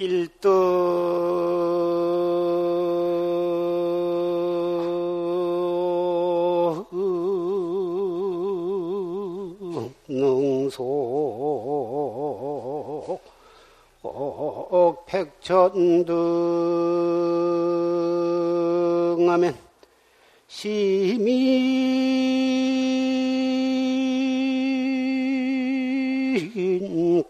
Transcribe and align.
일등 0.00 0.38
능소 10.08 10.84
백천등 15.08 16.14
하면 19.28 19.56
시민 20.46 21.97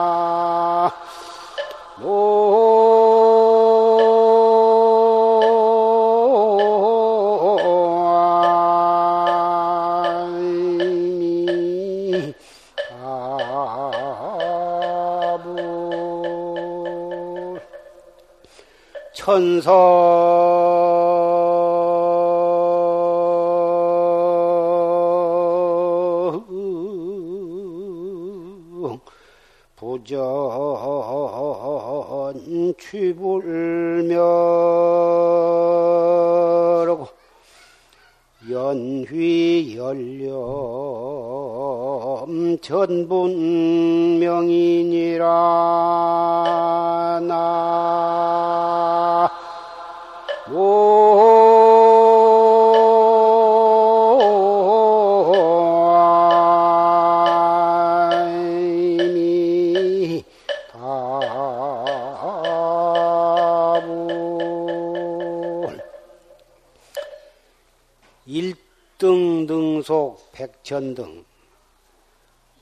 백천등 70.38 71.24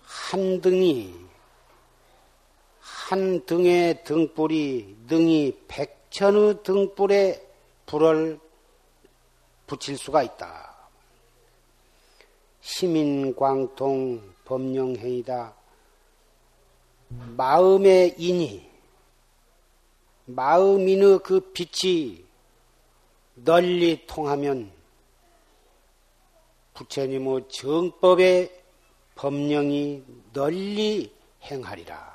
한 0.00 0.60
등이 0.62 1.14
한 2.80 3.44
등의 3.44 4.02
등불이 4.02 4.96
등이 5.06 5.64
백천의 5.68 6.62
등불에 6.62 7.46
불을 7.84 8.40
붙일 9.66 9.98
수가 9.98 10.22
있다. 10.22 10.74
시민광통 12.62 14.22
법령행이다. 14.46 15.54
마음의 17.36 18.14
인이 18.16 18.70
마음인의 20.24 21.18
그 21.22 21.40
빛이 21.52 22.24
널리 23.34 24.06
통하면 24.06 24.75
부처님의 26.76 27.48
정법의 27.48 28.64
법령이 29.14 30.04
널리 30.34 31.14
행하리라. 31.42 32.14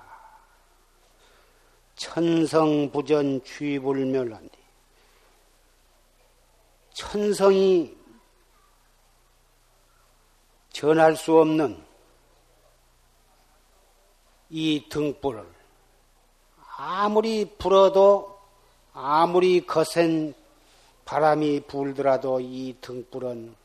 천성부전 1.95 3.43
취불멸한디. 3.43 4.57
천성이 6.93 7.97
전할 10.69 11.15
수 11.15 11.37
없는 11.37 11.83
이 14.49 14.87
등불을 14.89 15.45
아무리 16.77 17.45
불어도 17.57 18.39
아무리 18.93 19.65
거센 19.65 20.33
바람이 21.05 21.61
불더라도 21.61 22.39
이 22.39 22.75
등불은 22.81 23.60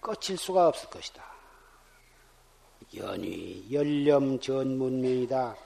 꺼칠 0.00 0.36
수가 0.36 0.68
없을 0.68 0.88
것이다. 0.90 1.22
연위 2.96 3.66
연렴 3.72 4.40
전문명이다. 4.40 5.56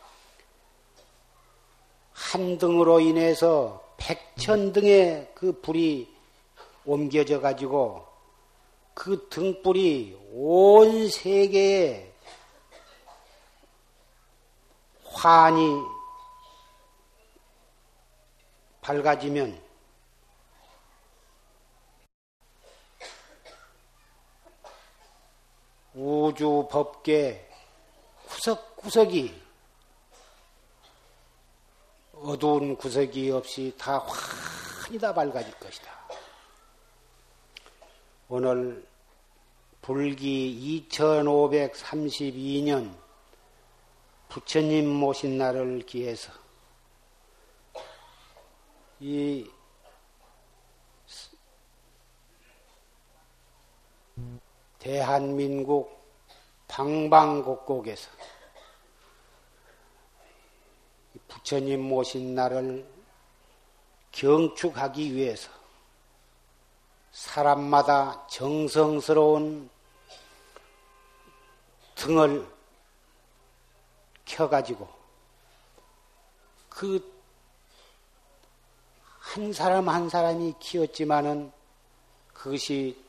한 2.12 2.58
등으로 2.58 3.00
인해서 3.00 3.94
백천 3.96 4.72
등의 4.72 5.32
그 5.34 5.60
불이 5.60 6.12
옮겨져 6.84 7.40
가지고 7.40 8.06
그 8.92 9.28
등불이 9.30 10.16
온 10.32 11.08
세계에 11.08 12.12
환히 15.04 15.80
밝아지면 18.80 19.63
우주 25.94 26.68
법계 26.70 27.50
구석구석이 28.26 29.42
어두운 32.14 32.76
구석이 32.76 33.30
없이 33.30 33.72
다 33.78 33.98
환히 33.98 34.98
다 34.98 35.14
밝아질 35.14 35.54
것이다. 35.54 35.94
오늘 38.28 38.84
불기 39.82 40.88
2532년 40.90 42.92
부처님 44.28 44.88
모신 44.88 45.38
날을 45.38 45.86
기해서 45.86 46.32
이 48.98 49.48
대한민국 54.84 56.04
방방곡곡에서 56.68 58.10
부처님 61.26 61.80
모신 61.80 62.34
날을 62.34 62.86
경축하기 64.12 65.14
위해서 65.14 65.50
사람마다 67.12 68.26
정성스러운 68.26 69.70
등을 71.94 72.46
켜가지고 74.26 74.86
그 76.68 77.14
한 79.34 79.52
사람 79.52 79.88
한 79.88 80.08
사람이 80.08 80.54
키웠지만은 80.60 81.50
그것이 82.32 83.03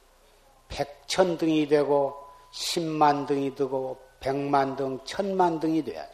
백천 0.67 1.37
등이 1.37 1.67
되고 1.67 2.25
십만 2.51 3.25
등이 3.25 3.55
되고 3.55 3.99
백만 4.19 4.75
등, 4.75 4.99
천만 5.05 5.59
등이 5.59 5.83
돼야 5.83 6.03
돼. 6.03 6.13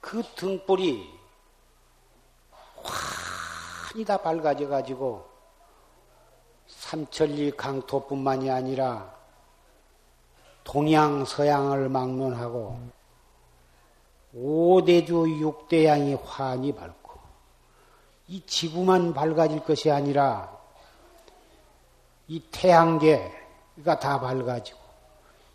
그 0.00 0.22
등불이 0.34 1.08
환히 2.82 4.04
다 4.04 4.16
밝아져 4.16 4.68
가지고 4.68 5.26
삼천리 6.66 7.52
강토뿐만이 7.52 8.50
아니라 8.50 9.14
동양 10.64 11.24
서양을 11.24 11.88
막론하고 11.88 12.80
오대주 14.34 15.38
육대양이 15.40 16.14
환히 16.14 16.74
밝고 16.74 17.20
이 18.28 18.44
지구만 18.46 19.12
밝아질 19.12 19.64
것이 19.64 19.90
아니라 19.90 20.61
이 22.32 22.40
태양계가 22.50 24.00
다 24.00 24.18
밝아지고 24.18 24.78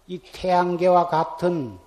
이 0.06 0.20
태양계와 0.20 1.08
같은 1.08 1.80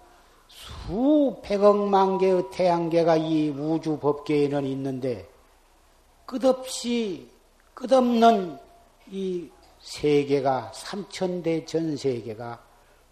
수백억만 0.48 2.18
개의 2.18 2.50
태양계가 2.50 3.16
이 3.18 3.50
우주 3.50 4.00
법계에는 4.00 4.64
있는데 4.66 5.30
끝없이 6.26 7.30
끝없는 7.74 8.58
이 9.12 9.48
세계가 9.80 10.72
삼천대 10.74 11.66
전 11.66 11.96
세계가 11.96 12.60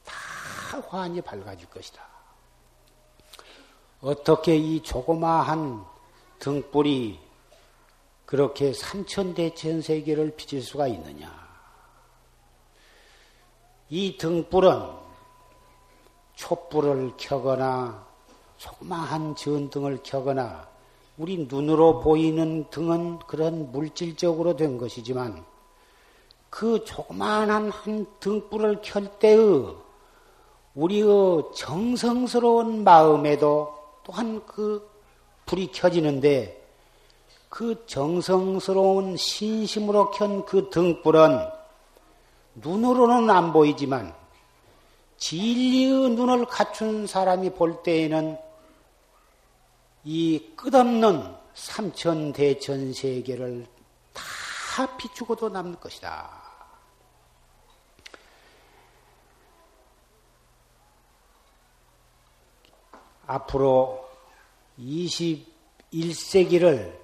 다 0.04 0.82
환히 0.88 1.20
밝아질 1.20 1.70
것이다. 1.70 2.02
어떻게 4.00 4.56
이 4.56 4.82
조그마한 4.82 5.84
등불이 6.40 7.20
그렇게 8.26 8.72
삼천대 8.72 9.54
전 9.54 9.80
세계를 9.80 10.34
비칠 10.34 10.60
수가 10.60 10.88
있느냐? 10.88 11.47
이 13.90 14.18
등불은 14.18 14.82
촛불을 16.36 17.12
켜거나 17.16 18.06
조그마한 18.58 19.34
전등을 19.34 20.00
켜거나 20.02 20.68
우리 21.16 21.46
눈으로 21.48 22.00
보이는 22.00 22.68
등은 22.70 23.20
그런 23.20 23.72
물질적으로 23.72 24.56
된 24.56 24.78
것이지만 24.78 25.44
그 26.50 26.84
조그마한 26.84 27.70
한 27.70 28.06
등불을 28.20 28.80
켤 28.82 29.18
때의 29.18 29.74
우리의 30.74 31.44
정성스러운 31.56 32.84
마음에도 32.84 33.74
또한 34.04 34.44
그 34.46 34.88
불이 35.46 35.72
켜지는데 35.72 36.56
그 37.48 37.84
정성스러운 37.86 39.16
신심으로 39.16 40.10
켠 40.10 40.44
그 40.44 40.68
등불은 40.70 41.57
눈으로는 42.60 43.30
안 43.30 43.52
보이지만 43.52 44.14
진리의 45.16 46.10
눈을 46.10 46.46
갖춘 46.46 47.06
사람이 47.06 47.50
볼 47.50 47.82
때에는 47.82 48.38
이 50.04 50.52
끝없는 50.56 51.36
삼천 51.54 52.32
대천 52.32 52.92
세계를 52.92 53.66
다 54.14 54.96
비추고도 54.96 55.48
남을 55.48 55.76
것이다. 55.76 56.30
앞으로 63.26 64.08
21세기를 64.78 66.96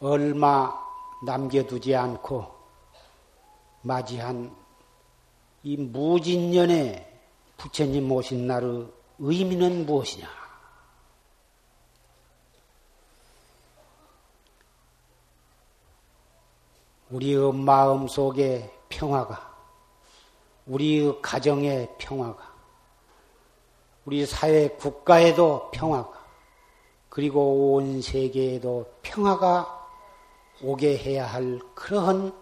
얼마 0.00 0.72
남겨두지 1.24 1.94
않고 1.94 2.61
맞이한 3.82 4.54
이 5.64 5.76
무진년의 5.76 7.08
부처님 7.56 8.08
모신 8.08 8.46
날의 8.46 8.86
의미는 9.18 9.86
무엇이냐? 9.86 10.28
우리의 17.10 17.52
마음 17.52 18.08
속에 18.08 18.72
평화가, 18.88 19.54
우리의 20.66 21.20
가정의 21.20 21.94
평화가, 21.98 22.52
우리 24.06 24.24
사회 24.24 24.68
국가에도 24.68 25.70
평화가, 25.72 26.10
그리고 27.10 27.74
온 27.74 28.00
세계에도 28.00 28.90
평화가 29.02 29.88
오게 30.62 30.96
해야 30.96 31.26
할 31.26 31.60
그러한 31.74 32.41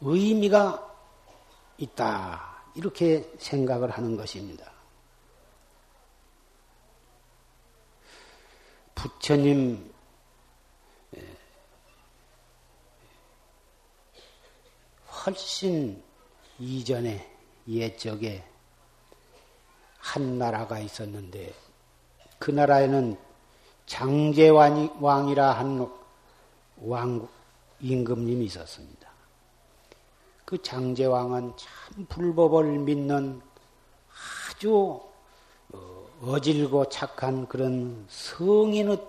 의미가 0.00 0.94
있다. 1.78 2.56
이렇게 2.74 3.30
생각을 3.38 3.90
하는 3.90 4.16
것입니다. 4.16 4.70
부처님 8.94 9.92
훨씬 15.08 16.02
이전에 16.58 17.28
옛적에 17.68 18.44
한 19.98 20.38
나라가 20.38 20.78
있었는데 20.78 21.52
그 22.38 22.50
나라에는 22.50 23.18
장제왕이라 23.86 25.52
한 25.52 25.90
왕, 26.78 27.26
임금님이 27.80 28.44
있었습니다. 28.46 29.05
그 30.46 30.62
장제왕은 30.62 31.54
참 31.56 32.06
불법을 32.08 32.78
믿는 32.78 33.42
아주 34.48 35.00
어, 35.72 36.06
어질고 36.22 36.88
착한 36.88 37.48
그런 37.48 38.06
성인의 38.08 39.04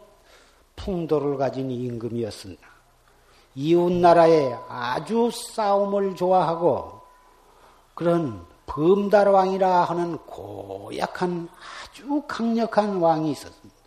풍도를 0.75 1.37
가진 1.37 1.69
임금이었습니다. 1.69 2.67
이웃 3.53 3.91
나라에 3.91 4.57
아주 4.67 5.29
싸움을 5.31 6.15
좋아하고 6.15 7.01
그런 7.93 8.43
범달왕이라 8.65 9.83
하는 9.83 10.17
고약한 10.17 11.47
아주 11.83 12.23
강력한 12.27 12.97
왕이 12.97 13.31
있었습니다. 13.31 13.77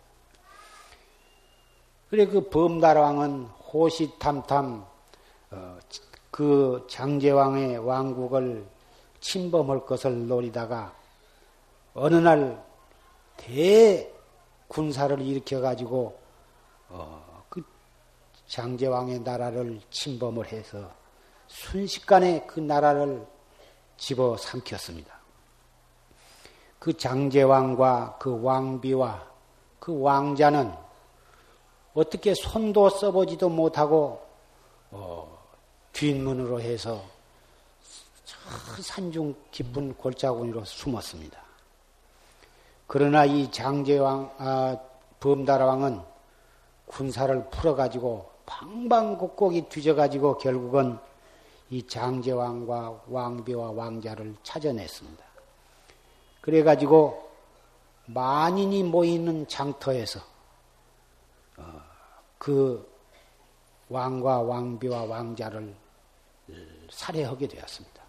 그래 2.09 2.25
그 2.27 2.49
범달왕은 2.49 3.43
호시탐탐 3.73 4.85
어, 5.51 5.79
그 6.31 6.87
장제왕의 6.89 7.77
왕국을 7.79 8.65
침범할 9.19 9.85
것을 9.85 10.27
노리다가 10.27 10.93
어느 11.93 12.15
날 12.15 12.63
대군사를 13.35 15.21
일으켜 15.21 15.59
가지고 15.59 16.17
어, 16.89 17.43
그 17.49 17.61
장제왕의 18.47 19.19
나라를 19.19 19.81
침범을 19.89 20.47
해서 20.51 20.89
순식간에 21.47 22.45
그 22.47 22.61
나라를 22.61 23.27
집어 23.97 24.37
삼켰습니다. 24.37 25.13
그 26.79 26.95
장제왕과 26.97 28.17
그 28.19 28.41
왕비와 28.41 29.29
그 29.79 29.99
왕자는 29.99 30.73
어떻게 31.93 32.33
손도 32.33 32.89
써보지도 32.89 33.49
못하고 33.49 34.25
어, 34.91 35.40
뒷문으로 35.93 36.61
해서 36.61 37.03
산중 38.81 39.35
깊은 39.51 39.95
골짜구니로 39.95 40.65
숨었습니다. 40.65 41.41
그러나 42.87 43.25
이 43.25 43.49
장제왕, 43.51 44.35
아, 44.37 44.77
범다라왕은 45.19 46.01
군사를 46.87 47.49
풀어가지고 47.49 48.29
방방곡곡이 48.45 49.69
뒤져가지고 49.69 50.37
결국은 50.39 50.99
이 51.69 51.87
장제왕과 51.87 53.03
왕비와 53.07 53.71
왕자를 53.71 54.35
찾아냈습니다. 54.43 55.23
그래가지고 56.41 57.31
만인이 58.07 58.83
모이는 58.83 59.47
장터에서 59.47 60.19
어, 61.57 61.81
그 62.37 62.85
왕과 63.87 64.41
왕비와 64.41 65.03
왕자를 65.03 65.73
살해하게 66.91 67.47
되었습니다. 67.47 68.01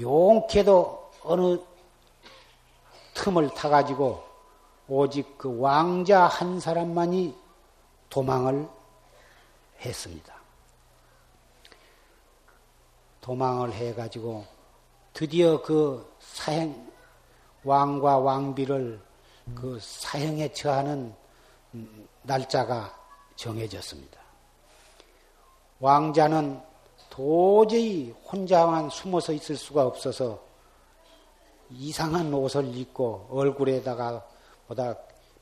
용케도 0.00 1.10
어느 1.22 1.58
틈을 3.14 3.50
타가지고 3.54 4.24
오직 4.88 5.38
그 5.38 5.58
왕자 5.60 6.26
한 6.26 6.60
사람만이 6.60 7.34
도망을 8.10 8.68
했습니다. 9.80 10.34
도망을 13.20 13.72
해가지고 13.72 14.44
드디어 15.14 15.62
그 15.62 16.14
사형, 16.20 16.92
왕과 17.62 18.18
왕비를 18.18 19.00
그 19.54 19.78
사형에 19.80 20.52
처하는 20.52 21.14
날짜가 22.22 22.94
정해졌습니다. 23.36 24.20
왕자는 25.80 26.60
도저히 27.14 28.10
혼자만 28.10 28.90
숨어서 28.90 29.32
있을 29.34 29.54
수가 29.56 29.86
없어서 29.86 30.42
이상한 31.70 32.34
옷을 32.34 32.76
입고 32.76 33.28
얼굴에다가 33.30 34.26
보다 34.66 34.96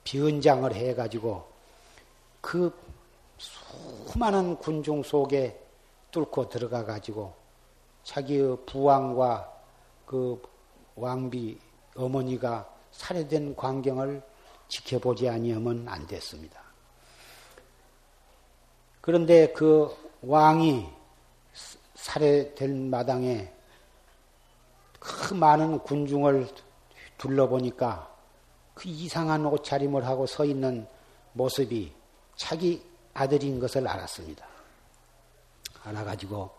변장을 0.05 0.75
해가지고 0.75 1.43
그 2.43 2.79
수많은 3.39 4.59
군중 4.59 5.03
속에 5.03 5.59
뚫고 6.11 6.51
들어가 6.51 6.85
가지고 6.85 7.33
자기의 8.05 8.59
부왕과 8.67 9.51
그 10.05 10.43
왕비 10.95 11.59
어머니가 11.97 12.69
살해된 12.91 13.57
광경을 13.57 14.23
지켜보지 14.69 15.27
아니하면 15.27 15.89
안 15.89 16.07
됐습니다. 16.07 16.61
그런데 19.01 19.51
그 19.55 19.91
왕이 20.21 21.01
살해될 22.03 22.69
마당에 22.91 23.53
그 24.99 25.35
많은 25.35 25.79
군중을 25.81 26.49
둘러보니까 27.17 28.13
그 28.75 28.89
이상한 28.89 29.47
옷차림을 29.47 30.05
하고 30.05 30.27
서 30.27 30.45
있는 30.45 30.87
모습이 31.33 31.93
자기 32.35 32.85
아들인 33.15 33.61
것을 33.61 33.87
알았습니다. 33.87 34.45
알아가지고 35.85 36.51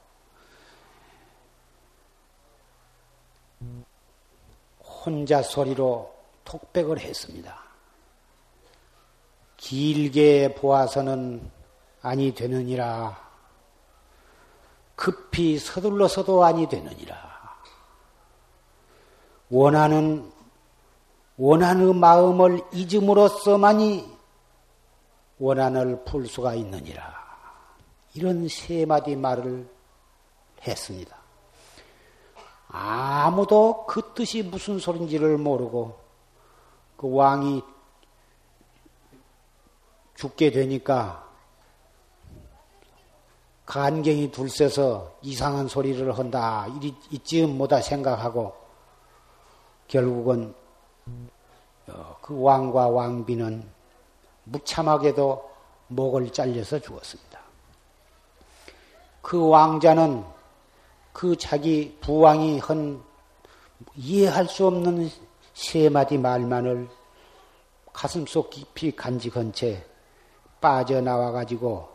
혼자 4.80 5.42
소리로 5.42 6.14
톡백을 6.46 7.00
했습니다. 7.00 7.62
길게 9.58 10.56
보아서는 10.56 11.52
아니 12.02 12.34
되느니라. 12.34 13.33
급히 15.04 15.60
서둘러서도 15.60 16.46
아니 16.46 16.66
되느니라. 16.70 17.18
원하는 19.50 20.32
원하는 21.36 22.00
마음을 22.00 22.62
잊음으로써만이 22.72 24.10
원한을 25.40 26.06
풀 26.06 26.26
수가 26.26 26.54
있느니라. 26.54 27.22
이런 28.14 28.48
세 28.48 28.86
마디 28.86 29.18
말을 29.18 29.70
했습니다. 30.66 31.18
아무도 32.70 33.86
그 33.86 34.14
뜻이 34.14 34.42
무슨 34.42 34.80
소린지를 34.80 35.38
모르고 35.38 36.00
그 36.96 37.14
왕이 37.14 37.62
죽게 40.16 40.52
되니까 40.52 41.30
간경이 43.66 44.32
둘세서 44.32 45.20
이상한 45.22 45.68
소리를 45.68 46.18
한다. 46.18 46.68
이쯤 47.12 47.58
뭐다 47.58 47.82
생각하고 47.82 48.54
결국은 49.88 50.54
어, 51.88 52.18
그 52.22 52.40
왕과 52.42 52.90
왕비는 52.90 53.70
무참하게도 54.46 55.52
목을 55.88 56.32
잘려서 56.32 56.80
죽었습니다. 56.80 57.40
그 59.22 59.48
왕자는 59.48 60.26
그 61.14 61.38
자기 61.38 61.98
부왕이 62.02 62.60
한 62.60 63.02
이해할 63.96 64.48
수 64.48 64.68
없는 64.68 65.10
세 65.54 65.90
마디 65.90 66.18
말만을 66.18 66.90
가슴속 67.94 68.50
깊이 68.50 68.96
간직한 68.96 69.54
채 69.54 69.86
빠져나와 70.60 71.32
가지고 71.32 71.93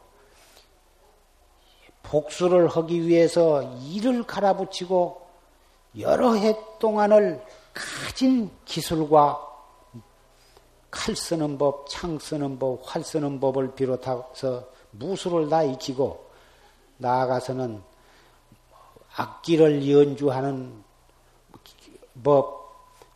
복수를 2.09 2.69
하기 2.69 3.07
위해서 3.07 3.63
이를 3.83 4.23
갈아붙이고 4.25 5.27
여러 5.99 6.35
해 6.35 6.57
동안을 6.79 7.45
가진 7.75 8.51
기술과 8.65 9.47
칼 10.91 11.15
쓰는 11.15 11.59
법, 11.59 11.89
창 11.89 12.19
쓰는 12.19 12.59
법, 12.59 12.81
활 12.85 13.05
쓰는 13.05 13.41
법을 13.41 13.75
비롯해서 13.75 14.65
무술을 14.93 15.49
다 15.51 15.63
익히고 15.63 16.29
나아가서는 16.97 17.83
악기를 19.17 19.89
연주하는 19.91 20.83
법, 22.25 22.73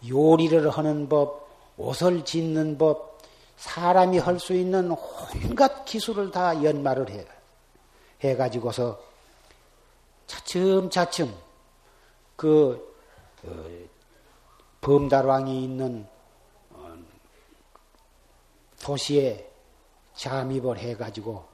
요리를 0.06 0.68
하는 0.70 1.08
법, 1.08 1.48
옷을 1.78 2.24
짓는 2.24 2.76
법, 2.76 3.18
사람이 3.56 4.18
할 4.18 4.38
수 4.38 4.52
있는 4.52 4.90
온갖 4.90 5.84
기술을 5.84 6.30
다 6.30 6.62
연마를 6.62 7.08
해, 7.10 7.24
해가지고서 8.22 9.00
차츰차츰 10.26 11.34
그 12.36 12.96
어, 13.44 13.66
범달왕이 14.80 15.64
있는 15.64 16.06
어, 16.70 16.96
도시에 18.82 19.48
잠입을 20.14 20.78
해가지고 20.78 21.44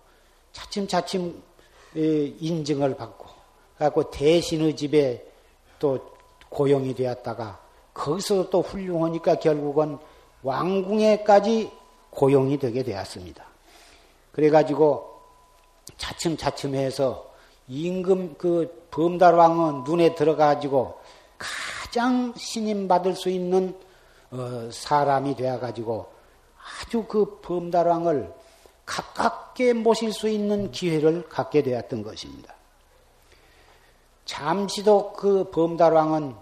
차츰차츰 0.53 1.43
인증을 1.95 2.97
받고 2.97 3.27
갖고 3.79 4.11
대신의 4.11 4.77
집에 4.77 5.27
또 5.79 5.99
고용이 6.49 6.95
되었다가 6.95 7.61
거기서 7.95 8.51
또 8.51 8.61
훌륭하니까 8.63 9.37
결국은 9.37 9.99
왕궁에까지 10.43 11.71
고용이 12.11 12.59
되게 12.59 12.83
되었습니다. 12.83 13.45
그래가지고 14.33 15.18
차츰차츰해서 15.99 17.29
임금 17.69 18.37
그 18.39 18.87
범달왕은 18.91 19.85
눈에 19.85 20.15
들어가지고 20.15 20.99
가장 21.37 22.33
신임 22.37 22.89
받을 22.89 23.15
수 23.15 23.29
있는 23.29 23.79
어, 24.31 24.71
사람이 24.73 25.37
되어가지고 25.37 26.11
아주 26.83 27.05
그 27.05 27.41
범달왕을 27.41 28.33
가깝게 28.87 29.75
모실 29.75 30.13
수 30.13 30.29
있는 30.29 30.71
기회를 30.71 31.29
갖게 31.29 31.63
되었던 31.63 32.03
것입니다. 32.03 32.55
잠시도 34.25 35.13
그 35.13 35.51
범달왕은 35.51 36.35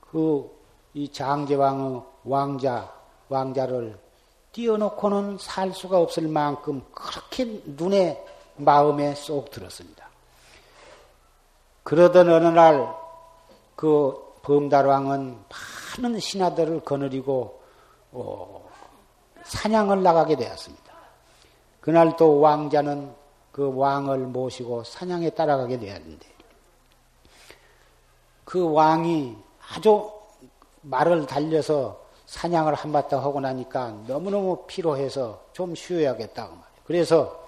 그 0.00 0.60
이 0.92 1.08
장제왕의 1.08 2.02
왕자, 2.24 2.92
왕자를 3.28 3.98
띄워놓고는 4.52 5.38
살 5.38 5.72
수가 5.72 5.98
없을 6.00 6.26
만큼 6.26 6.82
그렇게 6.92 7.62
눈에, 7.64 8.24
마음에 8.60 9.14
쏙 9.14 9.50
들었습니다. 9.50 10.08
그러던 11.82 12.28
어느 12.28 12.46
날 12.46 13.00
그 13.80 14.14
범달왕은 14.42 15.38
많은 16.02 16.20
신하들을 16.20 16.80
거느리고 16.80 17.62
어, 18.12 18.68
사냥을 19.42 20.02
나가게 20.02 20.36
되었습니다. 20.36 20.92
그날 21.80 22.14
또 22.18 22.40
왕자는 22.40 23.10
그 23.52 23.74
왕을 23.74 24.18
모시고 24.18 24.84
사냥에 24.84 25.30
따라가게 25.30 25.78
되었는데 25.78 26.28
그 28.44 28.70
왕이 28.70 29.38
아주 29.74 30.12
말을 30.82 31.26
달려서 31.26 31.98
사냥을 32.26 32.74
한바탕 32.74 33.24
하고 33.24 33.40
나니까 33.40 33.92
너무너무 34.06 34.64
피로해서 34.66 35.42
좀 35.54 35.74
쉬어야겠다. 35.74 36.48
그 36.48 36.54
그래서 36.84 37.39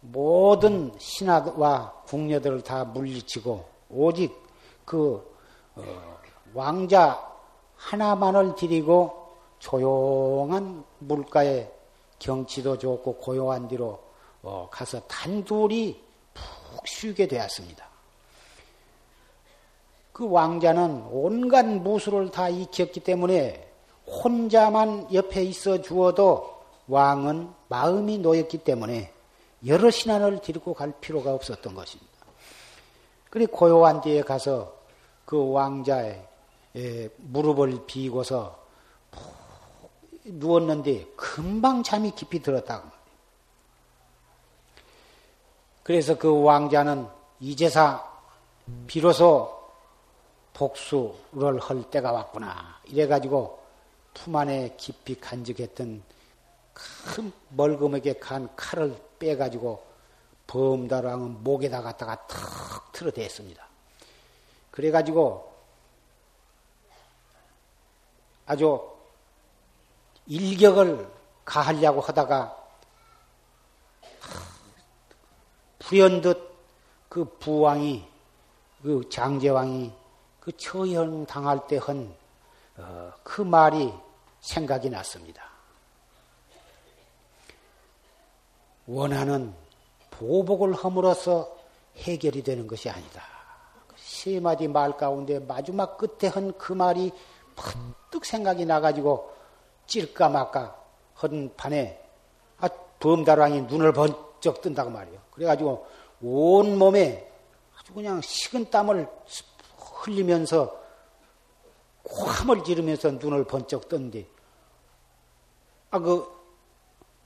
모든 0.00 0.92
신하와 0.98 1.92
궁녀들을 2.06 2.62
다 2.62 2.84
물리치고 2.84 3.64
오직 3.90 4.34
그 4.84 5.36
어, 5.74 5.82
왕자 6.54 7.26
하나만을 7.76 8.54
데리고 8.56 9.36
조용한 9.58 10.84
물가에 10.98 11.70
경치도 12.18 12.78
좋고 12.78 13.16
고요한 13.16 13.68
뒤로 13.68 14.00
어, 14.42 14.68
가서 14.70 15.00
단둘이 15.00 16.00
푹 16.34 16.86
쉬게 16.86 17.26
되었습니다. 17.26 17.86
그 20.12 20.28
왕자는 20.28 21.08
온갖 21.10 21.64
무술을 21.64 22.30
다 22.30 22.48
익혔기 22.48 23.00
때문에 23.00 23.70
혼자만 24.06 25.12
옆에 25.12 25.42
있어 25.44 25.80
주어도 25.80 26.56
왕은 26.88 27.52
마음이 27.68 28.18
놓였기 28.18 28.58
때문에 28.58 29.12
여러 29.66 29.90
신하를 29.90 30.40
데리고 30.40 30.74
갈 30.74 30.92
필요가 31.00 31.32
없었던 31.34 31.74
것입니다. 31.74 32.12
그리 33.30 33.46
고요한 33.46 34.00
뒤에 34.00 34.22
가서 34.22 34.74
그 35.24 35.50
왕자의 35.50 36.26
무릎을 37.16 37.86
비고서 37.86 38.58
누웠는데 40.24 41.06
금방 41.16 41.82
잠이 41.82 42.12
깊이 42.12 42.40
들었다고. 42.40 42.88
그래서 45.82 46.16
그 46.18 46.42
왕자는 46.42 47.08
이제사 47.40 48.06
비로소 48.86 49.58
복수를 50.52 51.58
할 51.60 51.82
때가 51.90 52.12
왔구나. 52.12 52.80
이래가지고 52.84 53.58
품 54.12 54.36
안에 54.36 54.74
깊이 54.76 55.18
간직했던 55.18 56.02
큰 57.14 57.32
멀금에게 57.50 58.14
간 58.14 58.48
칼을 58.56 58.96
빼가지고 59.18 59.84
범다랑은 60.46 61.42
목에다 61.42 61.82
갖다가 61.82 62.26
턱 62.26 62.92
틀어댔습니다. 62.92 63.66
그래가지고 64.70 65.52
아주 68.46 68.80
일격을 70.26 71.08
가하려고 71.44 72.00
하다가 72.00 72.56
불현듯 75.80 76.48
그 77.08 77.24
부왕이 77.38 78.06
그 78.82 79.08
장제왕이 79.10 79.92
그 80.40 80.56
처형 80.56 81.26
당할 81.26 81.66
때 81.66 81.78
한그 81.78 83.42
어, 83.42 83.44
말이 83.44 83.92
생각이 84.40 84.90
났습니다. 84.90 85.47
원하는 88.88 89.54
보복을 90.10 90.72
함으로써 90.72 91.54
해결이 91.96 92.42
되는 92.42 92.66
것이 92.66 92.88
아니다. 92.88 93.22
세 93.96 94.40
마디 94.40 94.66
말 94.66 94.96
가운데 94.96 95.38
마지막 95.38 95.98
끝에 95.98 96.30
한 96.30 96.52
그 96.56 96.72
말이 96.72 97.12
퍼뜩 97.54 98.24
생각이 98.24 98.64
나가지고 98.64 99.32
찔까 99.86 100.28
말까 100.28 100.76
한 101.14 101.52
판에 101.56 102.02
아, 102.58 102.68
범다랑이 103.00 103.62
눈을 103.62 103.92
번쩍 103.92 104.60
뜬다고 104.60 104.90
말이에요. 104.90 105.20
그래가지고 105.32 105.86
온 106.22 106.78
몸에 106.78 107.30
아주 107.78 107.92
그냥 107.92 108.20
식은 108.20 108.70
땀을 108.70 109.08
흘리면서 109.76 110.78
코함을 112.04 112.64
지르면서 112.64 113.10
눈을 113.12 113.44
번쩍 113.44 113.88
떴는데 113.88 114.26
아그 115.90 116.26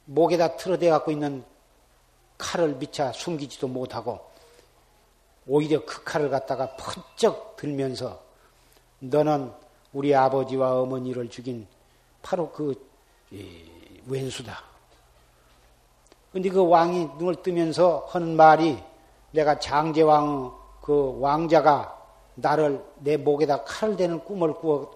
목에다 0.07 0.57
틀어대 0.57 0.89
갖고 0.91 1.11
있는 1.11 1.45
칼을 2.43 2.75
미차 2.75 3.13
숨기지도 3.13 3.69
못하고 3.69 4.19
오히려 5.47 5.85
그 5.87 6.03
칼을 6.03 6.29
갖다가 6.29 6.77
번쩍 6.77 7.57
들면서 7.57 8.21
너는 8.99 9.53
우리 9.93 10.15
아버지와 10.15 10.81
어머니를 10.81 11.31
죽인 11.31 11.67
바로 12.21 12.51
그 12.51 12.75
왼수다. 14.07 14.63
근데 16.33 16.49
그 16.49 16.67
왕이 16.67 17.11
눈을 17.19 17.43
뜨면서 17.43 18.07
하는 18.11 18.37
말이 18.37 18.83
내가 19.31 19.59
장제왕 19.59 20.53
그 20.81 21.17
왕자가 21.21 21.97
나를 22.35 22.85
내 22.97 23.17
목에다 23.17 23.63
칼을 23.65 23.97
대는 23.97 24.25
꿈을 24.25 24.55
꾸었, 24.55 24.91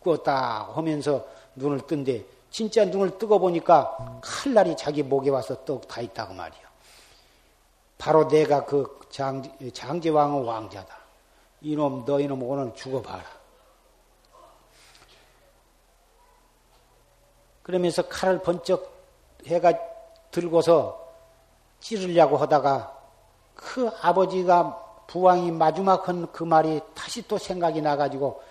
꾸었다 0.00 0.68
하면서 0.74 1.24
눈을 1.54 1.86
뜬데 1.86 2.24
진짜 2.50 2.84
눈을 2.84 3.16
뜨고 3.18 3.38
보니까 3.38 4.20
칼날이 4.22 4.76
자기 4.76 5.02
목에 5.02 5.30
와서 5.30 5.64
떡 5.64 5.86
다 5.88 6.00
있다고 6.00 6.34
말이야. 6.34 6.65
바로 7.98 8.28
내가 8.28 8.64
그 8.64 9.00
장, 9.10 9.42
장제왕의 9.72 10.44
왕자다. 10.44 10.96
이놈, 11.62 12.04
너희놈 12.04 12.42
오늘 12.42 12.74
죽어봐라. 12.74 13.24
그러면서 17.62 18.02
칼을 18.02 18.42
번쩍 18.42 18.94
해가 19.46 19.72
들고서 20.30 21.04
찌르려고 21.80 22.36
하다가 22.36 22.96
그 23.54 23.90
아버지가 24.02 24.84
부왕이 25.06 25.52
마지막 25.52 26.08
한 26.08 26.26
그 26.32 26.44
말이 26.44 26.80
다시 26.94 27.26
또 27.26 27.38
생각이 27.38 27.80
나가지고 27.80 28.42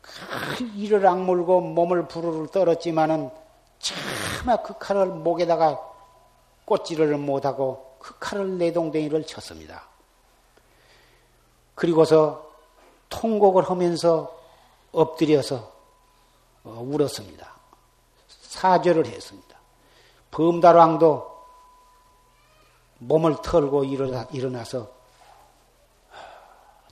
큰 0.00 0.74
이를 0.74 1.06
악물고 1.06 1.60
몸을 1.60 2.08
부르르 2.08 2.46
떨었지만은 2.48 3.30
차마 3.78 4.56
그 4.56 4.76
칼을 4.78 5.06
목에다가 5.06 5.80
꽂지를 6.64 7.16
못하고 7.16 7.91
그 8.02 8.18
칼을 8.18 8.58
내동댕이를 8.58 9.24
쳤습니다. 9.24 9.84
그리고서 11.76 12.50
통곡을 13.08 13.62
하면서 13.70 14.36
엎드려서 14.90 15.72
어, 16.64 16.84
울었습니다. 16.84 17.48
사죄를 18.26 19.06
했습니다. 19.06 19.56
범다왕도 20.32 21.32
몸을 22.98 23.36
털고 23.40 23.84
일어나, 23.84 24.26
일어나 24.32 24.64
서 24.64 24.90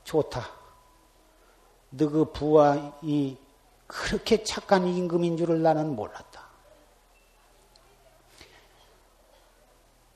좋다. 0.05 0.49
너그 1.91 2.33
부하이 2.33 3.37
그렇게 3.89 4.45
착한 4.45 4.87
임금인 4.87 5.37
줄을 5.37 5.61
나는 5.61 5.97
몰랐다. 5.97 6.30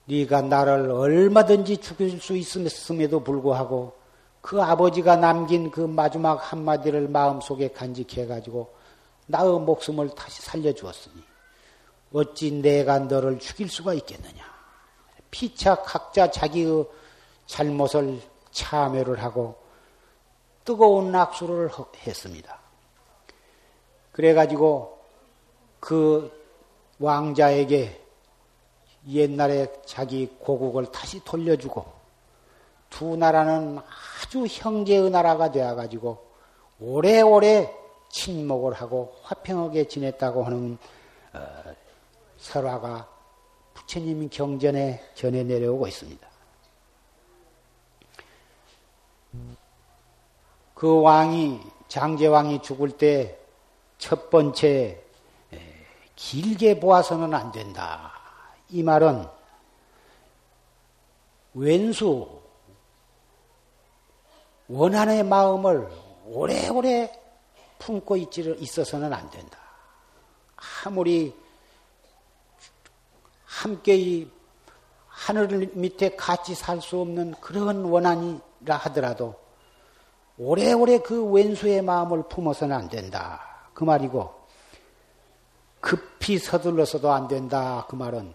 네가 0.07 0.43
나를 0.43 0.91
얼마든지 0.91 1.79
죽일 1.79 2.21
수 2.21 2.37
있음에도 2.37 3.21
불구하고 3.21 3.95
그 4.41 4.61
아버지가 4.61 5.17
남긴 5.17 5.71
그 5.71 5.81
마지막 5.81 6.53
한마디를 6.53 7.09
마음속에 7.09 7.69
간직해가지고 7.69 8.71
나의 9.27 9.61
목숨을 9.61 10.11
다시 10.15 10.43
살려주었으니 10.43 11.23
어찌 12.13 12.53
내가 12.53 12.99
너를 12.99 13.39
죽일 13.39 13.69
수가 13.69 13.95
있겠느냐. 13.95 14.45
피차 15.31 15.77
각자 15.77 16.31
자기의 16.31 16.87
잘못을 17.47 18.21
참여를 18.53 19.23
하고 19.23 19.57
뜨거운 20.65 21.15
악수를 21.15 21.71
했습니다. 22.07 22.59
그래가지고 24.13 24.99
그 25.81 26.31
왕자에게 27.01 28.04
옛날에 29.09 29.73
자기 29.85 30.27
고국을 30.39 30.91
다시 30.91 31.23
돌려주고 31.25 31.85
두 32.91 33.17
나라는 33.17 33.79
아주 34.23 34.47
형제의 34.49 35.11
나라가 35.11 35.51
되어가지고 35.51 36.25
오래오래 36.81 37.73
친목을 38.09 38.73
하고 38.75 39.17
화평하게 39.23 39.89
지냈다고 39.89 40.45
하는 40.45 40.79
어, 41.33 41.75
설화가 42.39 43.09
부처님 43.75 44.29
경전에 44.31 45.03
전해 45.15 45.43
내려오고 45.43 45.89
있습니다. 45.89 46.29
그 50.75 51.01
왕이 51.01 51.61
장제왕이 51.89 52.63
죽을 52.63 52.91
때 52.91 53.45
첫 54.05 54.29
번째 54.29 55.03
길게 56.15 56.79
보아서는 56.79 57.33
안 57.33 57.51
된다. 57.53 58.14
이 58.71 58.83
말은 58.83 59.27
왼수 61.55 62.41
원한의 64.69 65.23
마음을 65.25 65.89
오래오래 66.27 67.13
품고 67.79 68.17
있어서는 68.17 69.13
안 69.13 69.31
된다. 69.31 69.59
아무리 70.85 71.35
함께 73.45 73.97
이 73.97 74.31
하늘 75.07 75.71
밑에 75.75 76.17
같이 76.17 76.55
살 76.55 76.81
수 76.81 77.01
없는 77.01 77.35
그런 77.41 77.85
원한이라 77.85 78.77
하더라도 78.77 79.37
오래오래 80.37 80.99
그 80.99 81.25
왼수의 81.25 81.83
마음을 81.83 82.25
품어서는 82.29 82.75
안 82.75 82.89
된다. 82.89 83.41
그 83.73 83.85
말이고, 83.85 84.35
급히 85.81 86.39
서둘러서도 86.39 87.13
안 87.13 87.29
된다. 87.29 87.87
그 87.89 87.95
말은 87.95 88.35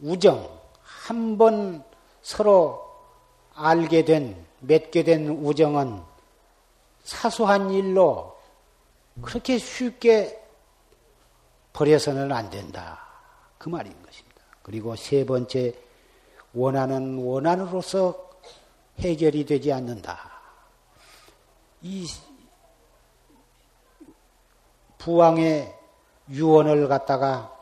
우정, 0.00 0.48
한 0.82 1.38
번 1.38 1.84
서로 2.22 2.84
알게 3.54 4.04
된, 4.04 4.44
맺게 4.60 5.04
된 5.04 5.28
우정은 5.28 6.02
사소한 7.04 7.70
일로 7.70 8.36
그렇게 9.22 9.58
쉽게 9.58 10.42
버려서는 11.72 12.32
안 12.32 12.50
된다. 12.50 13.00
그 13.58 13.68
말인 13.68 13.92
것입니다. 14.02 14.42
그리고 14.62 14.96
세 14.96 15.24
번째, 15.24 15.74
원하는 16.52 17.18
원한으로서 17.18 18.30
해결이 18.98 19.46
되지 19.46 19.72
않는다. 19.72 20.32
이 21.82 22.06
부왕의 24.98 25.74
유언을 26.30 26.88
갖다가 26.88 27.55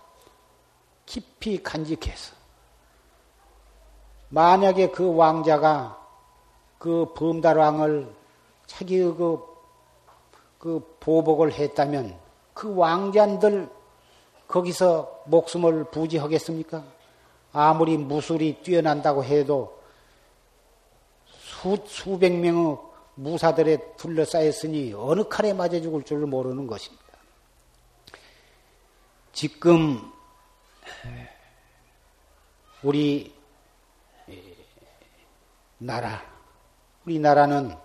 깊이 1.07 1.63
간직해서 1.63 2.35
만약에 4.29 4.91
그 4.91 5.15
왕자가 5.15 6.05
그 6.79 7.13
범달왕을 7.15 8.15
자기의 8.67 9.15
그, 9.15 9.41
그 10.59 10.97
보복을 11.01 11.53
했다면 11.53 12.19
그 12.53 12.75
왕자들 12.75 13.69
거기서 14.49 15.23
목숨을 15.27 15.85
부지하겠습니까? 15.85 16.85
아무리 17.53 17.97
무술이 17.97 18.63
뛰어난다고 18.63 19.25
해도 19.25 19.81
수, 21.39 21.79
수백 21.87 22.33
명의 22.33 22.77
무사들에 23.15 23.95
둘러싸였으니 23.97 24.93
어느 24.95 25.27
칼에 25.29 25.53
맞아 25.53 25.81
죽을 25.81 26.03
줄 26.03 26.19
모르는 26.27 26.67
것입니다. 26.67 27.05
지금 29.33 30.13
우리 32.83 33.35
나라, 35.79 36.23
우리나라는 37.05 37.77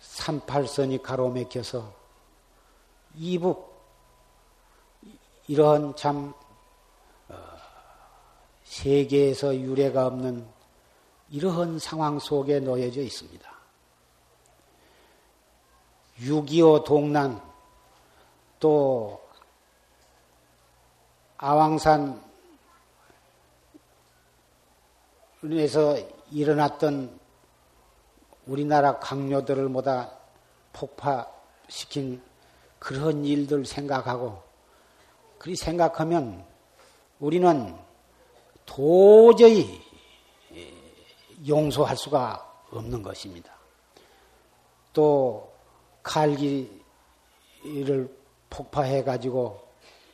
38선이 0.00 1.02
가로막혀서 1.02 1.92
이북 3.16 3.68
이런 5.46 5.96
참 5.96 6.34
어, 7.28 7.34
세계에서 8.64 9.56
유례가 9.56 10.06
없는 10.06 10.46
이러한 11.30 11.78
상황 11.78 12.18
속에 12.18 12.60
놓여져 12.60 13.00
있습니다. 13.02 13.58
6.25 16.20 16.84
동란, 16.84 17.40
또 18.58 19.27
아왕산에서 21.38 22.18
일어났던 26.30 27.18
우리나라 28.46 28.98
강요들을 28.98 29.68
모다 29.68 30.10
폭파시킨 30.72 32.20
그런 32.78 33.24
일들 33.24 33.64
생각하고, 33.64 34.42
그리 35.38 35.54
생각하면 35.54 36.44
우리는 37.20 37.76
도저히 38.66 39.80
용서할 41.46 41.96
수가 41.96 42.64
없는 42.70 43.02
것입니다. 43.02 43.52
또 44.92 45.52
칼기를 46.02 46.78
폭파해 48.50 49.04
가지고 49.04 49.68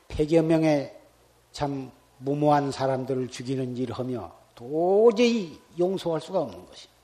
100여 0.09 0.43
명의 0.45 1.01
참 1.55 1.93
무모한 2.19 2.73
사람들을 2.73 3.29
죽이는 3.29 3.77
일을 3.77 3.97
하며 3.97 4.33
도저히 4.57 5.57
용서할 5.79 6.21
수가 6.21 6.41
없는 6.41 6.67
것입니다. 6.67 6.95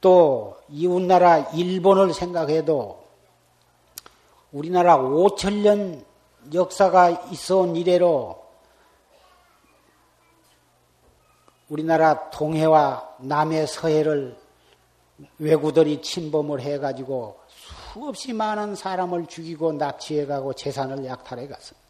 또 0.00 0.56
이웃나라 0.68 1.38
일본을 1.52 2.12
생각해도 2.12 3.04
우리나라 4.50 4.98
5천년 4.98 6.04
역사가 6.52 7.10
있어 7.30 7.58
온 7.58 7.76
이래로 7.76 8.44
우리나라 11.68 12.28
동해와 12.30 13.16
남해 13.20 13.66
서해를 13.66 14.36
외구들이 15.38 16.02
침범을 16.02 16.60
해가지고 16.60 17.38
수없이 17.92 18.32
많은 18.32 18.74
사람을 18.74 19.26
죽이고 19.26 19.74
납치해가고 19.74 20.54
재산을 20.54 21.04
약탈해 21.04 21.46
갔습니다. 21.46 21.85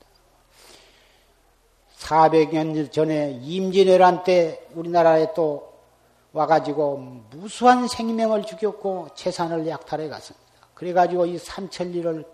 400년 1.98 2.92
전에 2.92 3.40
임진왜란 3.42 4.24
때 4.24 4.66
우리나라에 4.74 5.32
또 5.34 5.72
와가지고 6.32 6.98
무수한 7.30 7.88
생명을 7.88 8.44
죽였고 8.44 9.08
재산을 9.14 9.66
약탈해 9.66 10.08
갔습니다. 10.08 10.46
그래가지고 10.74 11.26
이 11.26 11.38
삼천리를 11.38 12.24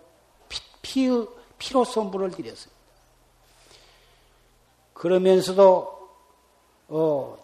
피, 0.49 0.59
피, 0.81 1.09
피로 1.57 1.85
선 1.85 2.11
물을 2.11 2.29
드렸습니다. 2.31 2.73
그러면서도 4.93 6.09
어, 6.89 7.37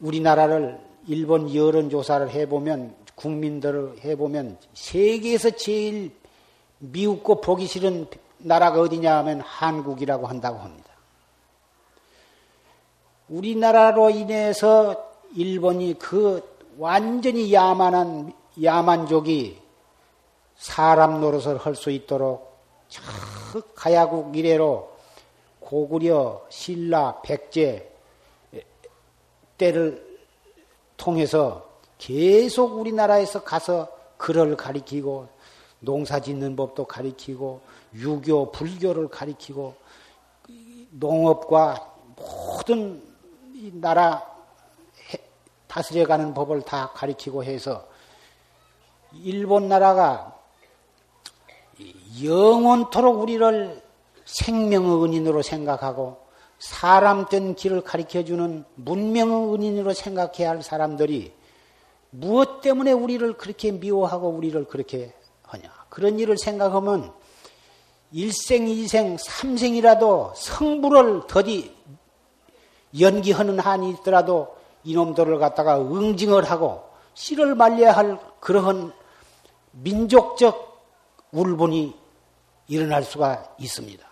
우리나라를 0.00 0.80
일본 1.06 1.54
여론조사를 1.54 2.30
해보면 2.30 2.96
국민들을 3.14 4.04
해보면 4.04 4.58
세계에서 4.74 5.50
제일 5.50 6.12
미웃고 6.78 7.40
보기 7.40 7.66
싫은 7.66 8.08
나라가 8.38 8.80
어디냐 8.80 9.16
하면 9.18 9.40
한국이라고 9.40 10.26
한다고 10.26 10.58
합니다. 10.58 10.93
우리나라로 13.28 14.10
인해서 14.10 15.10
일본이 15.34 15.94
그 15.98 16.42
완전히 16.78 17.52
야만한 17.52 18.32
야만족이 18.62 19.62
사람 20.56 21.20
노릇을 21.20 21.58
할 21.58 21.74
수 21.74 21.90
있도록 21.90 22.58
저 22.88 23.02
가야국 23.74 24.36
이래로 24.36 24.92
고구려, 25.60 26.44
신라, 26.50 27.22
백제 27.22 27.90
때를 29.56 30.20
통해서 30.96 31.68
계속 31.98 32.78
우리나라에서 32.78 33.42
가서 33.42 33.88
글을 34.18 34.56
가리키고 34.56 35.28
농사 35.80 36.20
짓는 36.20 36.54
법도 36.56 36.84
가리키고 36.84 37.60
유교, 37.94 38.52
불교를 38.52 39.08
가리키고 39.08 39.74
농업과 40.90 41.94
모든 42.16 43.13
나라 43.72 44.22
다스려가는 45.68 46.34
법을 46.34 46.62
다 46.62 46.90
가리키고 46.94 47.44
해서 47.44 47.86
일본 49.12 49.68
나라가 49.68 50.36
영원토록 52.22 53.20
우리를 53.20 53.82
생명의 54.24 55.04
은인으로 55.04 55.42
생각하고 55.42 56.24
사람 56.58 57.26
된 57.26 57.54
길을 57.54 57.82
가리켜주는 57.82 58.64
문명의 58.76 59.54
은인으로 59.54 59.92
생각해야 59.92 60.50
할 60.50 60.62
사람들이 60.62 61.32
무엇 62.10 62.60
때문에 62.60 62.92
우리를 62.92 63.36
그렇게 63.36 63.72
미워하고 63.72 64.28
우리를 64.28 64.64
그렇게 64.66 65.12
하냐. 65.42 65.68
그런 65.88 66.18
일을 66.18 66.38
생각하면 66.38 67.12
일생, 68.12 68.68
이생, 68.68 69.16
삼생이라도 69.18 70.32
성부를 70.36 71.26
더디 71.26 71.74
연기하는 72.98 73.58
한이 73.58 73.90
있더라도 73.90 74.56
이놈들을 74.84 75.38
갖다가 75.38 75.80
응징을 75.80 76.44
하고 76.50 76.84
씨를 77.14 77.54
말려야 77.54 77.92
할 77.92 78.18
그러한 78.40 78.92
민족적 79.72 80.74
울분이 81.32 81.94
일어날 82.68 83.02
수가 83.02 83.54
있습니다. 83.58 84.06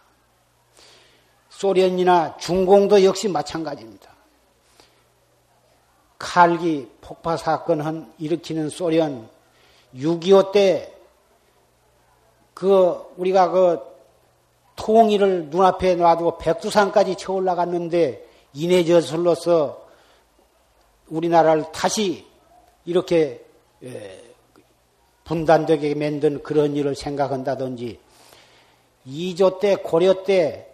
소련이나 1.51 2.37
중공도 2.39 3.05
역시 3.05 3.29
마찬가지입니다. 3.29 4.11
칼기 6.19 6.91
폭파 7.01 7.37
사건을 7.37 8.07
일으키는 8.19 8.69
소련 8.69 9.29
6.25 9.95 10.53
때 10.53 10.93
그 12.63 13.13
우리가 13.17 13.51
그 13.51 13.81
통일을 14.77 15.47
눈앞에 15.47 15.97
놔두고 15.97 16.39
백두산까지 16.39 17.17
쳐 17.17 17.33
올라갔는데 17.33 18.29
인해저술로서 18.55 19.87
우리나라를 21.09 21.67
다시 21.73 22.27
이렇게 22.85 23.45
분단되게 25.25 25.95
만든 25.95 26.43
그런 26.43 26.77
일을 26.77 26.95
생각한다든지 26.95 27.99
이조 29.05 29.59
때 29.59 29.77
고려 29.77 30.23
때 30.25 30.69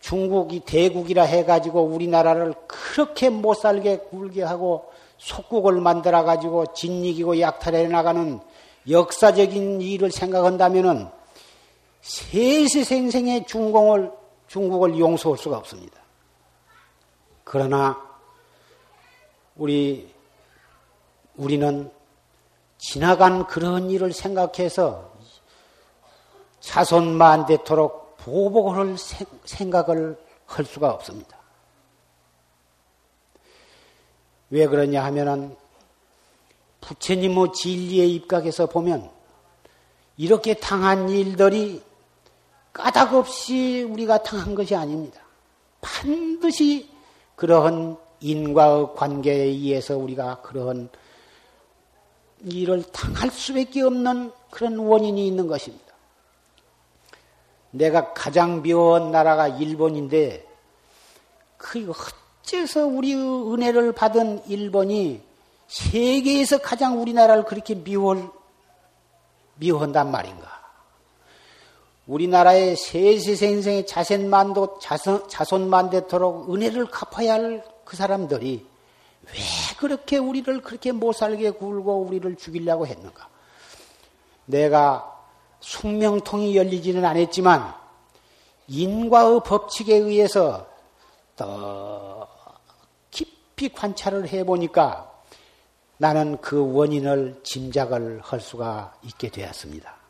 중국이 0.00 0.60
대국이라 0.60 1.22
해가지고 1.22 1.82
우리나라를 1.82 2.54
그렇게 2.66 3.30
못 3.30 3.54
살게 3.54 3.98
굴게 3.98 4.42
하고 4.42 4.90
속국을 5.18 5.80
만들어 5.80 6.24
가지고 6.24 6.72
진이기고 6.74 7.40
약탈해 7.40 7.86
나가는 7.86 8.40
역사적인 8.90 9.80
일을 9.80 10.10
생각한다면은 10.10 11.06
세세생생의 12.00 13.46
중공을 13.46 14.10
중국을 14.48 14.98
용서할 14.98 15.38
수가 15.38 15.58
없습니다. 15.58 16.01
그러나 17.44 18.00
우리, 19.56 20.12
우리는 21.36 21.90
지나간 22.78 23.46
그런 23.46 23.90
일을 23.90 24.12
생각해서 24.12 25.12
자손만되토록 26.60 28.16
보복을 28.18 28.96
생각을 29.44 30.18
할 30.46 30.64
수가 30.64 30.90
없습니다. 30.90 31.38
왜 34.50 34.66
그러냐 34.66 35.02
하면은 35.04 35.56
부처님의 36.82 37.52
진리에 37.54 38.06
입각해서 38.06 38.66
보면 38.66 39.10
이렇게 40.16 40.54
당한 40.54 41.08
일들이 41.08 41.82
까닭 42.72 43.14
없이 43.14 43.82
우리가 43.82 44.22
당한 44.22 44.54
것이 44.54 44.74
아닙니다. 44.74 45.20
반드시 45.80 46.91
그러한 47.42 47.96
인과의 48.20 48.94
관계에 48.94 49.42
의해서 49.46 49.98
우리가 49.98 50.42
그런 50.42 50.88
일을 52.44 52.84
당할 52.92 53.32
수밖에 53.32 53.82
없는 53.82 54.30
그런 54.48 54.78
원인이 54.78 55.26
있는 55.26 55.48
것입니다. 55.48 55.92
내가 57.72 58.12
가장 58.12 58.62
미워한 58.62 59.10
나라가 59.10 59.48
일본인데 59.48 60.46
그 61.56 61.92
어째서 62.44 62.86
우리 62.86 63.12
은혜를 63.12 63.90
받은 63.90 64.46
일본이 64.46 65.20
세계에서 65.66 66.58
가장 66.58 67.02
우리나라를 67.02 67.42
그렇게 67.42 67.74
미워 67.74 68.32
미워한단 69.56 70.12
말인가? 70.12 70.61
우리나라의 72.06 72.76
세세생생의 72.76 73.86
자손만도 73.86 74.78
자손만 75.28 75.90
되도록 75.90 76.52
은혜를 76.52 76.86
갚아야 76.86 77.34
할 77.34 77.72
그 77.92 77.96
사람들이 77.96 78.66
왜 79.26 79.32
그렇게 79.76 80.16
우리를 80.16 80.62
그렇게 80.62 80.92
못 80.92 81.12
살게 81.12 81.50
굴고 81.50 82.06
우리를 82.06 82.36
죽이려고 82.36 82.86
했는가? 82.86 83.28
내가 84.46 85.20
숙명통이 85.60 86.56
열리지는 86.56 87.04
않았지만 87.04 87.74
인과의 88.66 89.40
법칙에 89.44 89.94
의해서 89.94 90.66
더 91.36 92.26
깊이 93.10 93.68
관찰을 93.68 94.28
해보니까 94.28 95.12
나는 95.98 96.38
그 96.40 96.72
원인을 96.72 97.40
짐작을 97.44 98.20
할 98.22 98.40
수가 98.40 98.94
있게 99.02 99.28
되었습니다. 99.28 100.01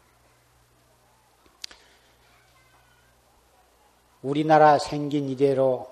우리나라 4.22 4.78
생긴 4.78 5.28
이대로 5.28 5.86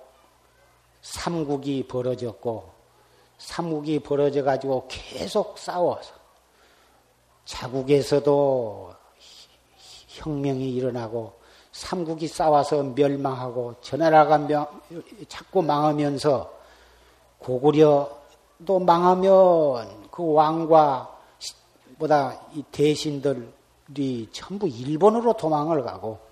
삼국이 1.03 1.87
벌어졌고 1.88 2.71
삼국이 3.38 4.01
벌어져 4.01 4.45
가지고 4.45 4.87
계속 4.88 5.59
싸워서 5.59 6.12
자국에서도 7.45 8.95
혁명이 10.09 10.73
일어나고 10.75 11.33
삼국이 11.73 12.29
싸워서 12.29 12.83
멸망하고 12.83 13.77
전나라가 13.81 14.38
명, 14.38 14.66
자꾸 15.29 15.62
망하면서 15.62 16.53
고구려도 17.38 18.79
망하면 18.85 20.09
그 20.11 20.33
왕과 20.33 21.19
보다 21.99 22.40
이 22.55 22.62
대신들이 22.71 24.29
전부 24.33 24.69
일본으로 24.69 25.35
도망을 25.35 25.83
가고 25.83 26.30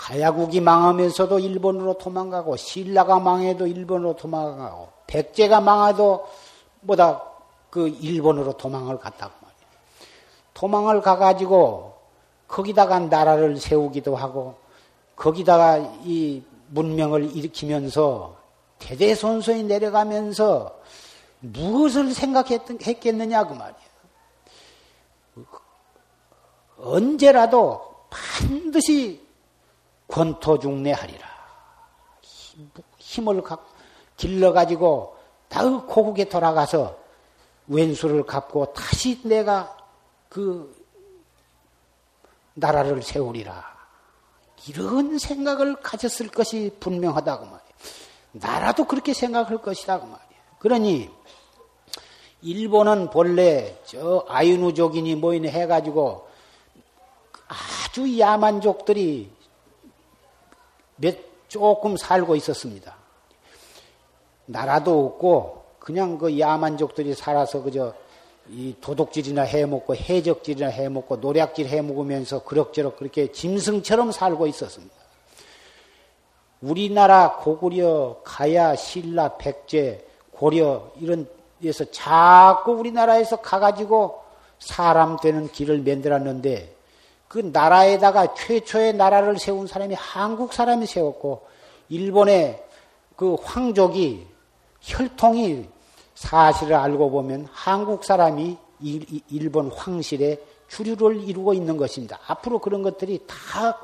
가야국이 0.00 0.62
망하면서도 0.62 1.40
일본으로 1.40 1.98
도망가고 1.98 2.56
신라가 2.56 3.20
망해도 3.20 3.66
일본으로 3.66 4.16
도망가고 4.16 4.88
백제가 5.06 5.60
망해도 5.60 6.26
뭐다 6.80 7.22
그 7.68 7.86
일본으로 7.86 8.54
도망을 8.56 8.98
갔다고 8.98 9.30
말이야. 9.42 9.68
도망을 10.54 11.02
가가지고 11.02 11.98
거기다가 12.48 12.98
나라를 12.98 13.58
세우기도 13.58 14.16
하고 14.16 14.54
거기다가 15.16 15.76
이 16.04 16.42
문명을 16.68 17.36
일으키면서 17.36 18.36
대대손손이 18.78 19.64
내려가면서 19.64 20.80
무엇을 21.40 22.14
생각했겠느냐 22.14 23.46
그 23.46 23.52
말이야. 23.52 23.76
언제라도 26.78 27.82
반드시 28.08 29.29
권토중내하리라. 30.10 31.28
힘을 32.98 33.42
길러가지고 34.16 35.16
다의 35.48 35.70
고국에 35.86 36.28
돌아가서 36.28 36.96
왼수를 37.66 38.24
갚고 38.24 38.72
다시 38.72 39.20
내가 39.22 39.76
그 40.28 40.74
나라를 42.54 43.02
세우리라. 43.02 43.70
이런 44.68 45.18
생각을 45.18 45.76
가졌을 45.76 46.28
것이 46.28 46.76
분명하다고 46.80 47.44
말이에요. 47.44 47.70
나라도 48.32 48.84
그렇게 48.84 49.14
생각할 49.14 49.58
것이라고 49.58 50.06
말이에요. 50.06 50.42
그러니 50.58 51.10
일본은 52.42 53.10
본래 53.10 53.78
저 53.84 54.24
아이누족인이 54.28 55.14
뭐이네 55.16 55.50
해가지고 55.50 56.28
아주 57.48 58.18
야만족들이 58.18 59.30
몇 61.00 61.16
조금 61.48 61.96
살고 61.96 62.36
있었습니다. 62.36 62.94
나라도 64.46 65.06
없고 65.06 65.64
그냥 65.78 66.18
그 66.18 66.38
야만족들이 66.38 67.14
살아서 67.14 67.62
그저 67.62 67.94
이 68.48 68.74
도둑질이나 68.80 69.42
해먹고 69.42 69.94
해적질이나 69.96 70.68
해먹고 70.68 71.16
노략질 71.16 71.66
해먹으면서 71.66 72.44
그럭저럭 72.44 72.96
그렇게 72.96 73.32
짐승처럼 73.32 74.12
살고 74.12 74.46
있었습니다. 74.48 74.94
우리나라 76.60 77.36
고구려, 77.36 78.20
가야, 78.22 78.76
신라, 78.76 79.38
백제, 79.38 80.06
고려 80.32 80.92
이런 81.00 81.26
데서 81.62 81.84
자꾸 81.90 82.72
우리나라에서 82.72 83.36
가가지고 83.36 84.20
사람 84.58 85.16
되는 85.16 85.48
길을 85.48 85.78
만들었는데 85.78 86.74
그 87.30 87.38
나라에다가 87.38 88.34
최초의 88.34 88.94
나라를 88.94 89.38
세운 89.38 89.68
사람이 89.68 89.94
한국 89.94 90.52
사람이 90.52 90.84
세웠고 90.84 91.46
일본의 91.88 92.60
그 93.14 93.36
황족이 93.40 94.26
혈통이 94.80 95.68
사실을 96.16 96.74
알고 96.74 97.08
보면 97.12 97.46
한국 97.52 98.02
사람이 98.02 98.58
일본 98.80 99.70
황실의 99.70 100.42
주류를 100.66 101.22
이루고 101.22 101.54
있는 101.54 101.76
것입니다. 101.76 102.18
앞으로 102.26 102.58
그런 102.58 102.82
것들이 102.82 103.24
다, 103.28 103.78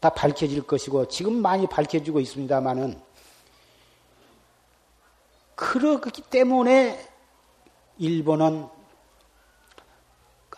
다 0.00 0.10
밝혀질 0.10 0.62
것이고 0.62 1.06
지금 1.06 1.40
많이 1.40 1.68
밝혀지고 1.68 2.18
있습니다만은 2.18 3.00
그렇기 5.54 6.22
때문에 6.22 6.98
일본은 7.98 8.74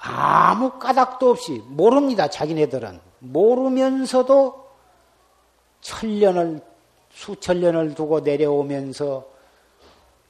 아무 0.01 0.79
까닭도 0.79 1.31
없이 1.31 1.63
모릅니다. 1.67 2.29
자기네들은 2.29 3.01
모르면서도 3.21 4.69
천년을 5.81 6.61
수천 7.11 7.61
년을 7.61 7.95
두고 7.95 8.21
내려오면서 8.21 9.27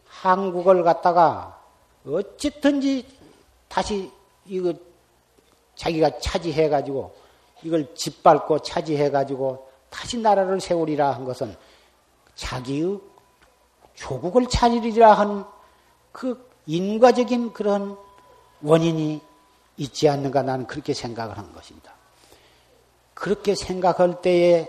한국을 0.07 0.83
갖다가 0.83 1.61
어쨌든지 2.07 3.07
다시 3.69 4.11
이거 4.47 4.73
자기가 5.75 6.19
차지해 6.19 6.69
가지고 6.69 7.15
이걸 7.63 7.95
짓밟고 7.95 8.61
차지해 8.61 9.11
가지고 9.11 9.69
다시 9.91 10.19
나라를 10.19 10.61
세우리라 10.61 11.13
한 11.13 11.25
것은 11.25 11.55
자기의 12.35 12.99
조국을 13.95 14.49
차리리라 14.49 15.13
한 15.13 15.59
그 16.19 16.51
인과적인 16.67 17.53
그런 17.53 17.97
원인이 18.61 19.21
있지 19.79 20.09
않는가 20.09 20.43
나는 20.43 20.67
그렇게 20.67 20.93
생각을 20.93 21.39
한 21.39 21.53
것입니다. 21.53 21.93
그렇게 23.15 23.55
생각할 23.55 24.21
때에 24.21 24.69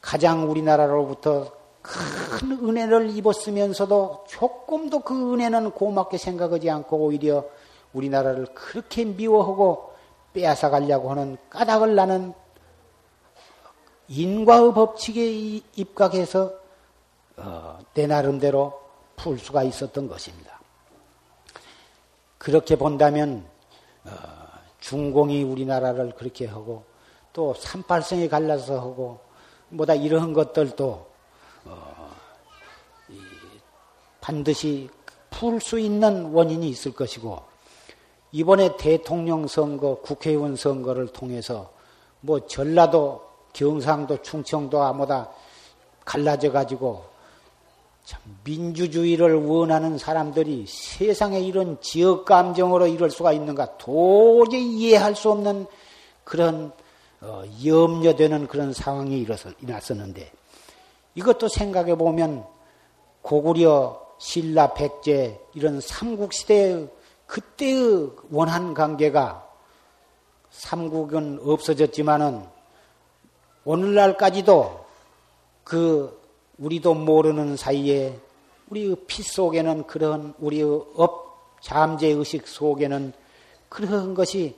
가장 0.00 0.50
우리나라로부터 0.50 1.52
큰 1.82 2.52
은혜를 2.52 3.10
입었으면서도 3.16 4.24
조금도 4.28 5.00
그 5.00 5.34
은혜는 5.34 5.70
고맙게 5.70 6.18
생각하지 6.18 6.70
않고 6.70 6.96
오히려 6.96 7.44
우리나라를 7.92 8.46
그렇게 8.54 9.04
미워하고 9.04 9.92
빼앗아 10.32 10.70
가려고 10.70 11.10
하는 11.10 11.36
까닭을 11.50 11.94
나는 11.94 12.34
인과의 14.08 14.74
법칙에 14.74 15.62
입각해서 15.76 16.52
어, 17.36 17.78
내 17.94 18.06
나름대로 18.06 18.80
풀 19.16 19.38
수가 19.38 19.62
있었던 19.62 20.08
것입니다. 20.08 20.60
그렇게 22.38 22.76
본다면 22.76 23.44
어, 23.44 23.53
중공이 24.80 25.42
우리나라를 25.42 26.14
그렇게 26.14 26.46
하고 26.46 26.84
또 27.32 27.54
삼팔성에 27.54 28.28
갈라서 28.28 28.78
하고 28.78 29.20
뭐다 29.70 29.94
이런 29.94 30.32
것들도 30.32 31.06
어, 31.64 32.10
반드시 34.20 34.88
풀 35.30 35.60
수 35.60 35.78
있는 35.78 36.26
원인이 36.32 36.68
있을 36.68 36.92
것이고 36.92 37.42
이번에 38.32 38.76
대통령 38.76 39.46
선거, 39.46 40.00
국회의원 40.00 40.56
선거를 40.56 41.08
통해서 41.08 41.72
뭐 42.20 42.46
전라도, 42.46 43.22
경상도, 43.52 44.22
충청도 44.22 44.82
아무다 44.82 45.30
갈라져 46.04 46.50
가지고 46.50 47.04
참 48.04 48.20
민주주의를 48.44 49.34
원하는 49.46 49.96
사람들이 49.96 50.66
세상에 50.68 51.40
이런 51.40 51.80
지역 51.80 52.26
감정으로 52.26 52.86
이럴 52.86 53.10
수가 53.10 53.32
있는가 53.32 53.78
도저히 53.78 54.76
이해할 54.76 55.16
수 55.16 55.30
없는 55.30 55.66
그런 56.22 56.72
어, 57.22 57.42
염려되는 57.64 58.46
그런 58.46 58.74
상황이 58.74 59.18
일어났었는데 59.18 60.30
이것도 61.14 61.48
생각해 61.48 61.94
보면 61.94 62.44
고구려, 63.22 64.04
신라, 64.18 64.74
백제 64.74 65.40
이런 65.54 65.80
삼국 65.80 66.34
시대의 66.34 66.90
그때의 67.26 68.10
원한 68.30 68.74
관계가 68.74 69.48
삼국은 70.50 71.40
없어졌지만은 71.42 72.44
오늘날까지도 73.64 74.84
그 75.64 76.23
우리도 76.58 76.94
모르는 76.94 77.56
사이에 77.56 78.18
우리 78.68 78.94
피 79.06 79.22
속에는 79.22 79.86
그런 79.86 80.34
우리의 80.38 80.64
업 80.96 81.56
잠재 81.60 82.08
의식 82.08 82.46
속에는 82.46 83.12
그런 83.68 84.14
것이 84.14 84.56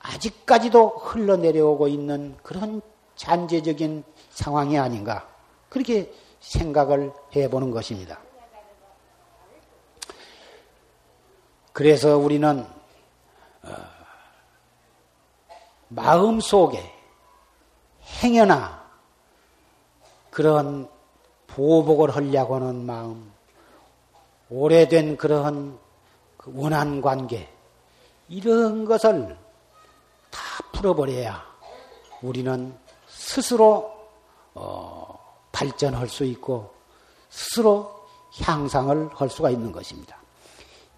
아직까지도 0.00 0.88
흘러내려오고 0.88 1.88
있는 1.88 2.36
그런 2.42 2.82
잔재적인 3.14 4.04
상황이 4.30 4.78
아닌가 4.78 5.28
그렇게 5.68 6.12
생각을 6.40 7.12
해보는 7.34 7.70
것입니다. 7.70 8.18
그래서 11.72 12.18
우리는 12.18 12.66
어, 13.62 13.68
마음 15.88 16.40
속에 16.40 16.82
행여나 18.22 18.81
그런 20.32 20.88
보복을 21.46 22.10
하려고 22.10 22.56
하는 22.56 22.84
마음, 22.84 23.30
오래된 24.50 25.16
그러한 25.16 25.78
그 26.36 26.52
원한 26.56 27.00
관계, 27.00 27.48
이런 28.28 28.84
것을 28.84 29.36
다 30.30 30.40
풀어버려야 30.72 31.40
우리는 32.22 32.74
스스로 33.06 33.92
어, 34.54 35.18
발전할 35.52 36.08
수 36.08 36.24
있고 36.24 36.72
스스로 37.30 37.90
향상을 38.40 39.10
할 39.14 39.28
수가 39.28 39.50
있는 39.50 39.70
것입니다. 39.70 40.16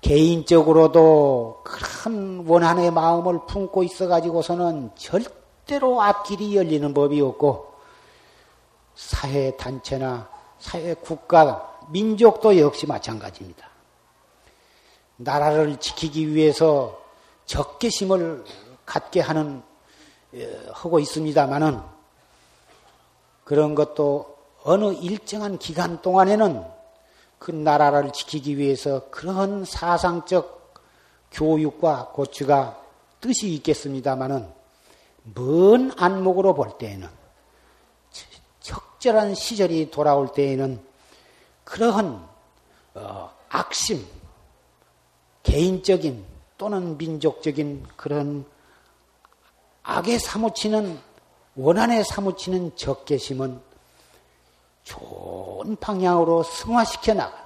개인적으로도 0.00 1.62
큰 1.64 2.46
원한의 2.46 2.90
마음을 2.92 3.40
품고 3.46 3.82
있어 3.82 4.06
가지고서는 4.06 4.92
절대 4.94 5.44
절대로 5.64 6.02
앞길이 6.02 6.56
열리는 6.56 6.92
법이 6.92 7.20
없고 7.20 7.73
사회 8.94 9.56
단체나 9.56 10.28
사회 10.58 10.94
국가 10.94 11.78
민족도 11.88 12.58
역시 12.58 12.86
마찬가지입니다. 12.86 13.68
나라를 15.16 15.78
지키기 15.78 16.34
위해서 16.34 17.02
적개심을 17.46 18.44
갖게 18.84 19.20
하는 19.20 19.62
예, 20.34 20.66
하고 20.72 20.98
있습니다만은 20.98 21.80
그런 23.44 23.74
것도 23.74 24.36
어느 24.64 24.92
일정한 24.94 25.58
기간 25.58 26.00
동안에는 26.02 26.64
그 27.38 27.50
나라를 27.50 28.12
지키기 28.12 28.56
위해서 28.56 29.10
그런 29.10 29.64
사상적 29.64 30.74
교육과 31.30 32.10
고추가 32.12 32.80
뜻이 33.20 33.52
있겠습니다만은 33.54 34.48
먼 35.34 35.92
안목으로 35.96 36.54
볼 36.54 36.78
때에는 36.78 37.23
적절한 39.04 39.34
시절이 39.34 39.90
돌아올 39.90 40.32
때에는 40.32 40.82
그러한 41.64 42.26
어, 42.94 43.34
악심, 43.50 44.06
개인적인 45.42 46.24
또는 46.56 46.96
민족적인 46.96 47.86
그런 47.96 48.46
악에 49.82 50.18
사무치는 50.18 50.98
원한에 51.54 52.02
사무치는 52.02 52.76
적개심은 52.76 53.60
좋은 54.84 55.76
방향으로 55.76 56.42
승화시켜 56.42 57.12
나가. 57.12 57.44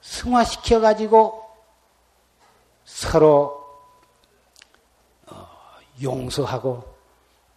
승화시켜 0.00 0.80
가지고 0.80 1.48
서로 2.84 3.64
어, 5.26 5.48
용서하고 6.02 6.82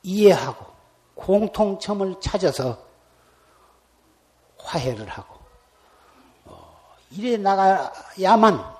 이해하고 0.03 0.76
공통점을 1.17 2.15
찾아서 2.21 2.77
화해를 4.59 5.07
하고 5.07 5.35
어, 6.45 6.95
이래 7.11 7.37
나가야만 7.37 8.77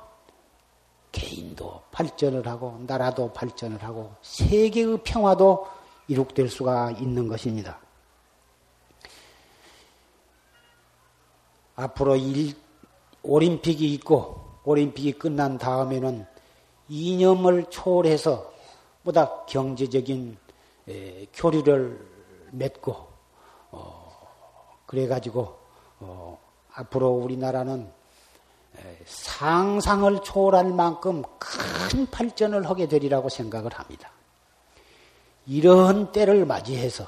개인도 1.11 1.81
발전을 1.91 2.47
하고 2.47 2.77
나라도 2.85 3.33
발전을 3.33 3.83
하고 3.83 4.13
세계의 4.21 4.99
평화도 5.03 5.67
이룩될 6.07 6.49
수가 6.49 6.91
있는 6.91 7.27
것입니다. 7.27 7.79
앞으로 11.75 12.15
일, 12.15 12.55
올림픽이 13.23 13.93
있고 13.95 14.59
올림픽이 14.63 15.13
끝난 15.13 15.57
다음에는 15.57 16.25
이념을 16.89 17.65
초월해서 17.69 18.53
보다 19.03 19.45
경제적인 19.45 20.37
에, 20.89 21.25
교류를 21.33 22.16
맺고 22.51 23.07
어, 23.71 24.77
그래가지고 24.85 25.57
어, 25.99 26.39
앞으로 26.73 27.09
우리나라는 27.09 27.91
상상을 29.05 30.21
초월할 30.23 30.71
만큼 30.71 31.23
큰 31.39 32.05
발전을 32.11 32.69
하게 32.69 32.87
되리라고 32.87 33.29
생각을 33.29 33.73
합니다. 33.73 34.11
이런 35.47 36.11
때를 36.11 36.45
맞이해서 36.45 37.07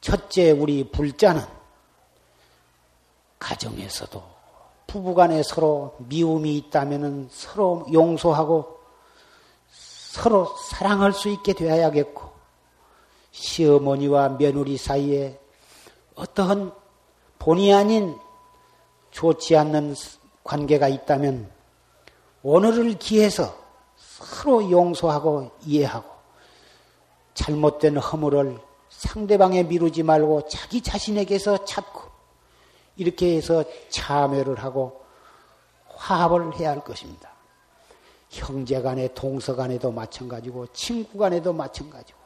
첫째 0.00 0.52
우리 0.52 0.90
불자는 0.90 1.42
가정에서도 3.38 4.22
부부간에 4.86 5.42
서로 5.42 5.96
미움이 5.98 6.56
있다면 6.56 7.28
서로 7.30 7.84
용서하고 7.92 8.78
서로 9.70 10.54
사랑할 10.70 11.12
수 11.12 11.28
있게 11.28 11.52
되어야겠고 11.52 12.33
시어머니와 13.34 14.36
며느리 14.38 14.76
사이에 14.76 15.38
어떠한 16.14 16.72
본의 17.40 17.74
아닌 17.74 18.16
좋지 19.10 19.56
않는 19.56 19.96
관계가 20.44 20.88
있다면 20.88 21.50
오늘을 22.42 22.96
기해서 22.98 23.56
서로 23.96 24.70
용서하고 24.70 25.50
이해하고 25.64 26.08
잘못된 27.34 27.96
허물을 27.96 28.58
상대방에 28.88 29.64
미루지 29.64 30.04
말고 30.04 30.48
자기 30.48 30.80
자신에게서 30.80 31.64
찾고 31.64 32.02
이렇게 32.96 33.36
해서 33.36 33.64
참여를 33.88 34.62
하고 34.62 35.02
화합을 35.88 36.56
해야 36.56 36.70
할 36.70 36.84
것입니다. 36.84 37.30
형제 38.30 38.80
간에 38.80 39.08
동서 39.14 39.56
간에도 39.56 39.90
마찬가지고 39.90 40.68
친구 40.68 41.18
간에도 41.18 41.52
마찬가지고 41.52 42.23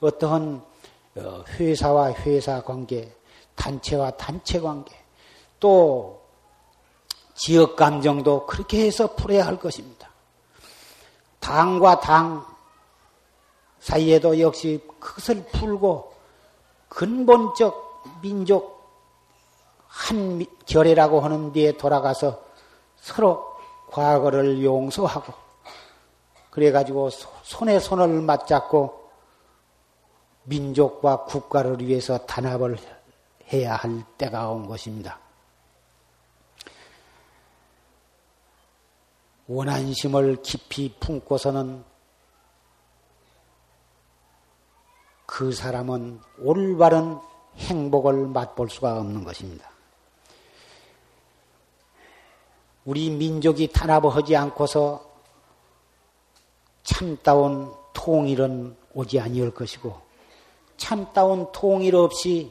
어떠한 0.00 0.62
어, 1.16 1.44
회사와 1.48 2.12
회사 2.12 2.62
관계, 2.62 3.14
단체와 3.54 4.12
단체 4.12 4.60
관계, 4.60 4.96
또 5.58 6.22
지역 7.34 7.76
감정도 7.76 8.46
그렇게 8.46 8.86
해서 8.86 9.14
풀어야 9.14 9.46
할 9.46 9.58
것입니다. 9.58 10.10
당과 11.40 12.00
당 12.00 12.44
사이에도 13.80 14.38
역시 14.40 14.80
그것을 15.00 15.44
풀고 15.46 16.12
근본적 16.88 18.20
민족 18.22 18.80
한 19.86 20.44
결애라고 20.66 21.20
하는 21.20 21.52
데에 21.52 21.72
돌아가서 21.72 22.42
서로 22.96 23.56
과거를 23.90 24.62
용서하고 24.62 25.32
그래가지고 26.50 27.10
손에 27.42 27.80
손을 27.80 28.20
맞잡고 28.20 28.99
민족과 30.50 31.24
국가를 31.24 31.80
위해서 31.80 32.18
단합을 32.26 32.76
해야 33.52 33.76
할 33.76 34.02
때가 34.18 34.50
온 34.50 34.66
것입니다. 34.66 35.18
원한심을 39.46 40.42
깊이 40.42 40.94
품고서는 41.00 41.84
그 45.26 45.52
사람은 45.52 46.20
올바른 46.40 47.18
행복을 47.56 48.26
맛볼 48.28 48.70
수가 48.70 48.98
없는 48.98 49.24
것입니다. 49.24 49.70
우리 52.84 53.10
민족이 53.10 53.68
탄압하지 53.72 54.36
않고서 54.36 55.08
참다운 56.82 57.72
통일은 57.92 58.76
오지 58.94 59.20
아니할 59.20 59.50
것이고 59.52 60.09
참다운 60.80 61.46
통일 61.52 61.94
없이 61.94 62.50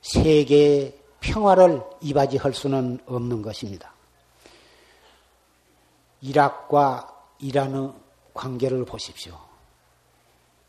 세계의 0.00 0.98
평화를 1.20 1.82
이바지할 2.00 2.54
수는 2.54 2.98
없는 3.06 3.42
것입니다. 3.42 3.92
이락과 6.22 7.14
이란의 7.38 7.92
관계를 8.34 8.84
보십시오. 8.86 9.38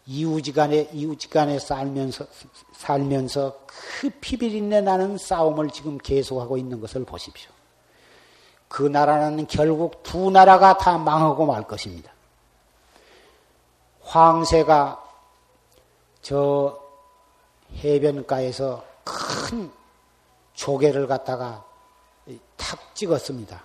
이웃지간에 0.05 0.89
이웃지간에 0.91 1.59
살면서 1.59 2.27
살면서 2.73 3.61
그 3.65 4.09
피비린내 4.19 4.81
나는 4.81 5.17
싸움을 5.17 5.69
지금 5.69 5.97
계속하고 5.97 6.57
있는 6.57 6.81
것을 6.81 7.05
보십시오. 7.05 7.49
그 8.67 8.83
나라는 8.83 9.47
결국 9.47 10.03
두 10.03 10.29
나라가 10.29 10.77
다 10.77 10.97
망하고 10.97 11.45
말 11.45 11.63
것입니다. 11.63 12.11
황새가 14.01 15.02
저 16.23 16.81
해변가에서 17.75 18.83
큰 19.03 19.71
조개를 20.53 21.05
갖다가 21.05 21.65
탁 22.55 22.95
찍었습니다. 22.95 23.61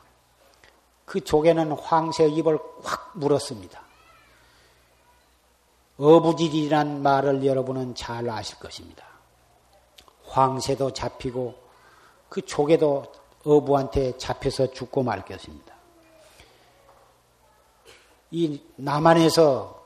그 1.05 1.23
조개는 1.23 1.73
황새 1.73 2.27
입을 2.29 2.59
확 2.83 3.13
물었습니다. 3.15 3.81
어부질이란 5.99 7.01
말을 7.01 7.47
여러분은 7.47 7.95
잘 7.95 8.29
아실 8.29 8.59
것입니다. 8.59 9.05
황새도 10.25 10.93
잡히고 10.93 11.55
그 12.29 12.43
조개도 12.43 13.13
어부한테 13.45 14.19
잡혀서 14.19 14.73
죽고 14.73 15.05
말 15.05 15.25
것입니다. 15.25 15.75
이 18.33 18.61
남한에서 18.77 19.78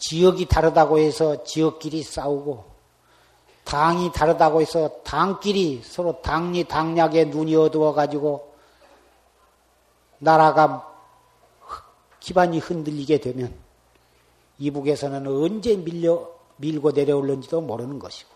지역이 0.00 0.46
다르다고 0.46 0.98
해서 0.98 1.44
지역끼리 1.44 2.02
싸우고 2.02 2.64
당이 3.64 4.12
다르다고 4.12 4.60
해서 4.60 4.88
당끼리 5.04 5.82
서로 5.84 6.20
당리 6.22 6.64
당략에 6.64 7.26
눈이 7.26 7.54
어두워 7.54 7.92
가지고 7.92 8.52
나라가 10.18 10.86
기반이 12.18 12.58
흔들리게 12.58 13.18
되면 13.18 13.54
이북에서는 14.58 15.26
언제 15.26 15.76
밀려 15.76 16.28
밀고 16.56 16.92
내려올는지도 16.92 17.60
모르는 17.60 17.98
것이고 17.98 18.30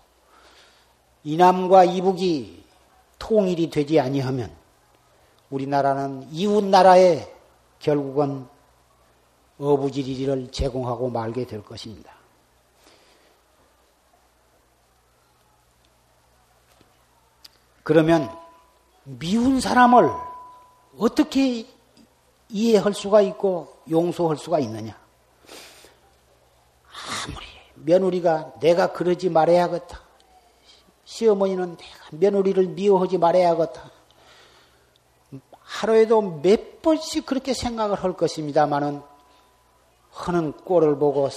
이남과 1.24 1.84
이북이 1.84 2.64
통일이 3.18 3.70
되지 3.70 4.00
아니하면 4.00 4.50
우리나라는 5.50 6.28
이웃 6.30 6.64
나라에 6.64 7.30
결국은 7.78 8.46
어부지리를 9.58 10.50
제공하고 10.50 11.10
말게 11.10 11.46
될 11.46 11.62
것입니다. 11.62 12.12
그러면 17.82 18.34
미운 19.04 19.60
사람을 19.60 20.10
어떻게 20.98 21.66
이해할 22.48 22.94
수가 22.94 23.20
있고 23.20 23.76
용서할 23.90 24.36
수가 24.36 24.58
있느냐? 24.60 24.98
아무리 27.26 27.46
며느리가 27.74 28.54
내가 28.60 28.92
그러지 28.92 29.28
말아야겠다. 29.28 30.00
시어머니는 31.04 31.76
내가 31.76 32.08
며느리를 32.12 32.66
미워하지 32.68 33.18
말아야겠다. 33.18 33.90
하루에도 35.60 36.40
몇 36.40 36.80
번씩 36.80 37.26
그렇게 37.26 37.52
생각을 37.52 38.02
할 38.02 38.14
것입니다만은 38.14 39.02
하는 40.14 40.52
꼴을 40.52 40.96
보고 40.98 41.28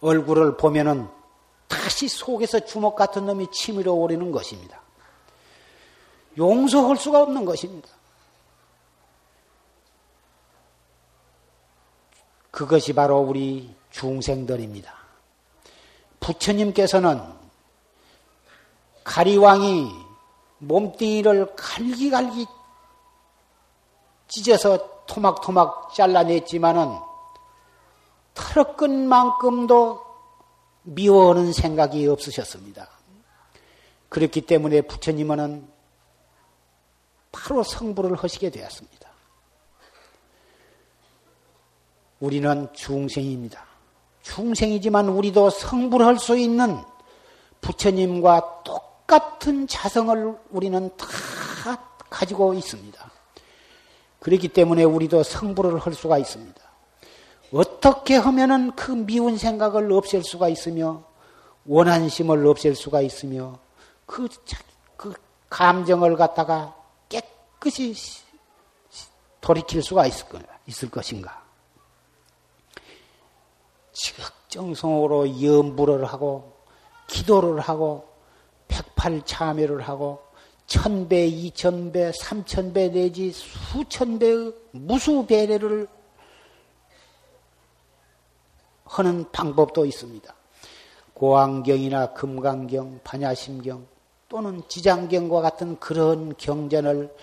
얼굴을 0.00 0.56
보면은 0.56 1.08
다시 1.68 2.08
속에서 2.08 2.60
주먹 2.60 2.96
같은 2.96 3.26
놈이 3.26 3.50
치밀어 3.50 3.92
오르는 3.92 4.32
것입니다. 4.32 4.80
용서할 6.36 6.96
수가 6.96 7.22
없는 7.22 7.44
것입니다. 7.44 7.88
그것이 12.50 12.92
바로 12.92 13.18
우리 13.18 13.74
중생들입니다. 13.90 14.92
부처님께서는 16.20 17.20
가리왕이 19.04 19.92
몸뚱이를 20.58 21.54
갈기갈기 21.56 22.46
찢어서 24.28 25.04
토막토막 25.06 25.94
잘라냈지만은 25.94 27.13
털어끈 28.34 29.08
만큼도 29.08 30.04
미워하는 30.82 31.52
생각이 31.52 32.06
없으셨습니다. 32.06 32.88
그렇기 34.08 34.42
때문에 34.42 34.82
부처님은 34.82 35.66
바로 37.32 37.62
성불을 37.62 38.16
하시게 38.16 38.50
되었습니다. 38.50 39.08
우리는 42.20 42.68
중생입니다. 42.72 43.64
중생이지만 44.22 45.08
우리도 45.08 45.50
성불할 45.50 46.18
수 46.18 46.38
있는 46.38 46.80
부처님과 47.60 48.62
똑같은 48.64 49.66
자성을 49.66 50.38
우리는 50.50 50.90
다 50.96 51.06
가지고 52.08 52.54
있습니다. 52.54 53.10
그렇기 54.20 54.48
때문에 54.48 54.84
우리도 54.84 55.22
성불을 55.22 55.78
할 55.78 55.92
수가 55.92 56.18
있습니다. 56.18 56.63
어떻게 57.52 58.16
하면은 58.16 58.72
그 58.74 58.90
미운 58.90 59.36
생각을 59.36 59.92
없앨 59.92 60.22
수가 60.22 60.48
있으며 60.48 61.04
원한심을 61.66 62.46
없앨 62.46 62.74
수가 62.74 63.00
있으며 63.00 63.58
그, 64.06 64.28
그 64.96 65.14
감정을 65.48 66.16
갖다가 66.16 66.76
깨끗이 67.08 67.94
돌이킬 69.40 69.82
수가 69.82 70.06
있을, 70.06 70.26
있을 70.66 70.90
것인가? 70.90 71.42
지극정성으로 73.92 75.42
염불을 75.42 76.04
하고 76.06 76.54
기도를 77.06 77.60
하고 77.60 78.08
백팔참여를 78.68 79.82
하고 79.82 80.22
천배, 80.66 81.26
이천배, 81.26 82.12
삼천배 82.12 82.88
내지 82.88 83.30
수천배의 83.32 84.54
무수배례를 84.72 85.86
하는 88.98 89.30
방법도 89.32 89.86
있습니다. 89.86 90.32
고안경이나 91.14 92.12
금강경, 92.12 93.00
반야심경 93.04 93.86
또는 94.28 94.62
지장경과 94.68 95.40
같은 95.40 95.78
그런 95.78 96.36
경전을 96.36 97.14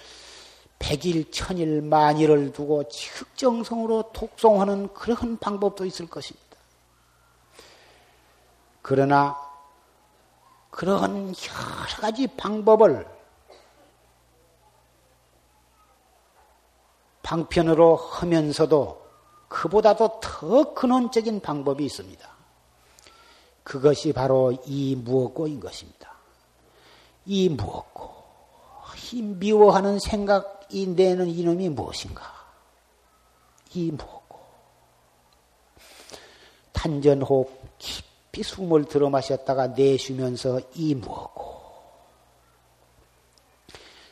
백일, 0.80 1.30
천일, 1.32 1.82
만일을 1.82 2.52
두고 2.54 2.88
지극정성으로 2.90 4.12
독송하는 4.14 4.94
그런 4.94 5.38
방법도 5.38 5.86
있을 5.86 6.08
것입니다. 6.08 6.58
그러나 8.82 9.38
그런 10.72 11.28
여러 11.28 12.02
가지 12.02 12.28
방법을 12.28 13.06
방편으로 17.22 17.96
하면서도 17.96 19.01
그보다도 19.52 20.22
더 20.22 20.74
근원적인 20.74 21.42
방법이 21.42 21.84
있습니다. 21.84 22.30
그것이 23.64 24.14
바로 24.14 24.58
이 24.66 24.96
무엇고인 24.96 25.60
것입니다. 25.60 26.14
이 27.26 27.50
무엇고, 27.50 28.12
이 29.12 29.22
미워하는 29.22 30.00
생각이 30.00 30.88
내는 30.88 31.28
이놈이 31.28 31.68
무엇인가? 31.68 32.24
이 33.74 33.92
무엇고. 33.92 34.40
단전호흡 36.72 37.78
깊이 37.78 38.44
숨을 38.44 38.86
들어 38.86 39.10
마셨다가 39.10 39.68
내쉬면서 39.68 40.62
이 40.76 40.96
무엇고. 40.96 41.52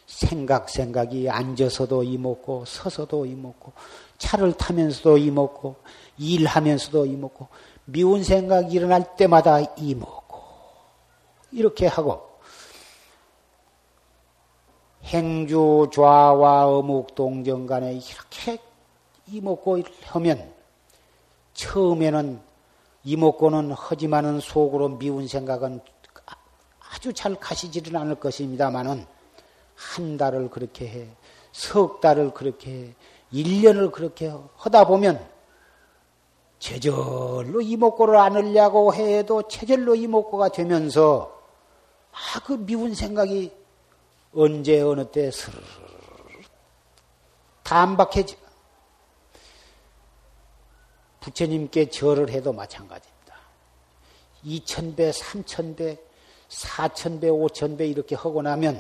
생각 0.06 0.70
생각이 0.70 1.30
앉아서도 1.30 2.04
이먹고 2.04 2.66
서서도 2.66 3.26
이먹고 3.26 3.72
차를 4.20 4.54
타면서도 4.54 5.18
이먹고 5.18 5.78
일하면서도 6.18 7.08
이먹고 7.08 7.48
미운 7.86 8.24
생각이 8.24 8.76
일어날 8.76 9.16
때마다 9.16 9.60
이먹고. 9.78 10.40
이렇게 11.52 11.88
하고 11.88 12.30
행주 15.06 15.90
좌와 15.92 16.68
어묵 16.68 17.16
동정 17.16 17.66
간에 17.66 17.94
이렇게 17.94 18.62
이먹고 19.28 19.82
하면 20.04 20.54
처음에는 21.54 22.40
이먹고는 23.04 23.72
하지만은 23.72 24.40
속으로 24.40 24.90
미운 24.90 25.28
생각은 25.28 25.82
아주 26.92 27.14
잘 27.14 27.36
가시지는 27.36 28.00
않을 28.00 28.16
것입니다만은 28.16 29.06
한 29.76 30.18
달을 30.18 30.50
그렇게 30.50 30.88
해, 30.88 31.08
석 31.52 32.02
달을 32.02 32.34
그렇게 32.34 32.72
해, 32.72 32.96
1년을 33.34 33.92
그렇게 33.92 34.34
하다 34.56 34.86
보면 34.86 35.28
제절로 36.60 37.62
이목구를 37.62 38.18
안으려고 38.18 38.94
해도 38.94 39.48
체절로 39.48 39.96
이목구가 39.96 40.50
되면서 40.50 41.40
아, 42.12 42.40
그 42.46 42.54
미운 42.54 42.94
생각이 42.94 43.52
언제 44.34 44.82
어느 44.82 45.10
때 45.10 45.32
스르르 45.32 45.64
담박해지 47.64 48.38
부처님께 51.20 51.90
절을 51.90 52.30
해도 52.30 52.52
마찬가지입니다. 52.52 53.36
2천배, 54.44 55.12
3천배, 55.14 56.00
4천배, 56.50 57.24
5천배 57.24 57.90
이렇게 57.90 58.16
하고 58.16 58.42
나면 58.42 58.76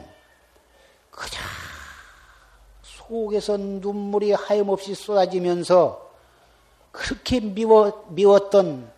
그냥 1.12 1.69
속에서 3.10 3.57
눈물이 3.57 4.34
하염없이 4.34 4.93
쏟아지면서 4.93 6.10
그렇게 6.91 7.39
미워, 7.39 8.05
미웠던 8.10 8.89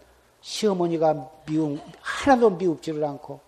시어머니가 0.42 1.30
미움, 1.46 1.80
하나도 2.02 2.52
미웁지를 2.52 3.04
않고, 3.04 3.40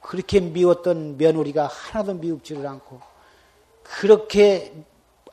그렇게 0.00 0.38
미웠던 0.40 1.16
며느리가 1.18 1.66
하나도 1.66 2.14
미웁지를 2.14 2.66
않고, 2.66 3.00
그렇게 3.82 4.72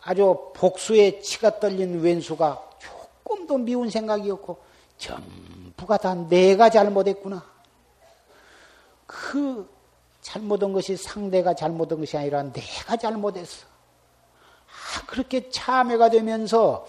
아주 0.02 0.52
복수에 0.56 1.20
치가 1.22 1.60
떨린 1.60 2.02
왼수가 2.02 2.70
조금도 2.80 3.60
미운 3.60 3.90
생각이 3.90 4.30
없고, 4.32 4.58
전부가 4.98 5.98
다 5.98 6.16
내가 6.16 6.70
잘못했구나. 6.70 7.44
그 9.06 9.70
잘못한 10.22 10.74
것이 10.74 10.96
상대가 10.96 11.54
잘못한 11.54 12.00
것이 12.00 12.18
아니라 12.18 12.44
내가 12.44 12.96
잘못했어. 12.98 13.73
아, 14.94 15.06
그렇게 15.08 15.50
참회가 15.50 16.10
되면서 16.10 16.86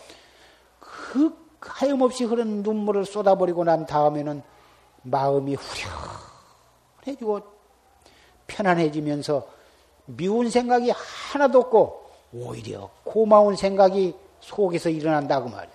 그 0.79 1.35
하염없이 1.61 2.25
흐르는 2.25 2.63
눈물을 2.63 3.07
쏟아버리고 3.07 3.65
난 3.65 3.87
다음에는 3.87 4.43
마음이 5.03 5.57
후련해지고 7.05 7.41
편안해지면서 8.47 9.47
미운 10.07 10.51
생각이 10.51 10.91
하나도 10.91 11.61
없고 11.61 12.11
오히려 12.35 12.91
고마운 13.05 13.57
생각이 13.57 14.15
속에서 14.41 14.91
일어난다고 14.91 15.49
말이에요. 15.49 15.75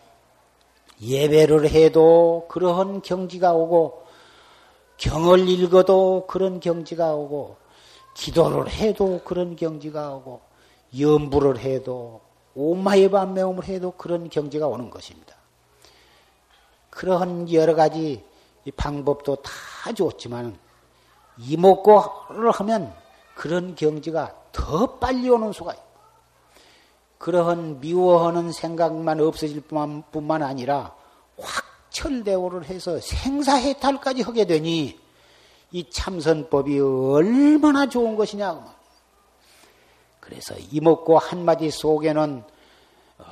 예배를 1.01 1.69
해도 1.69 2.45
그러한 2.49 3.01
경지가 3.01 3.53
오고 3.53 4.03
경을 4.97 5.47
읽어도 5.47 6.25
그런 6.27 6.59
경지가 6.59 7.15
오고 7.15 7.55
기도를 8.15 8.69
해도 8.69 9.21
그런 9.23 9.55
경지가 9.55 10.13
오고 10.15 10.48
염불을 10.97 11.59
해도 11.59 12.21
오마의 12.55 13.09
반매음을 13.11 13.65
해도 13.65 13.91
그런 13.91 14.29
경지가 14.29 14.67
오는 14.67 14.89
것입니다. 14.89 15.35
그러한 16.89 17.51
여러 17.53 17.75
가지 17.75 18.23
방법도 18.75 19.37
다 19.37 19.93
좋지만 19.93 20.57
이목고를 21.37 22.51
하면 22.51 22.93
그런 23.35 23.75
경지가 23.75 24.35
더 24.51 24.97
빨리 24.99 25.29
오는 25.29 25.53
수가 25.53 25.73
있고 25.73 25.89
그러한 27.19 27.79
미워하는 27.79 28.51
생각만 28.51 29.19
없어질 29.19 29.61
뿐만 29.61 30.41
아니라 30.41 30.95
확철대오를 31.37 32.65
해서 32.65 32.99
생사해탈까지 32.99 34.21
하게 34.21 34.45
되니 34.45 34.99
이 35.71 35.89
참선법이 35.89 36.79
얼마나 36.79 37.87
좋은 37.87 38.15
것이냐고. 38.15 38.78
그래서 40.19 40.55
이목고 40.71 41.17
한마디 41.17 41.71
속에는 41.71 42.43
어, 43.17 43.23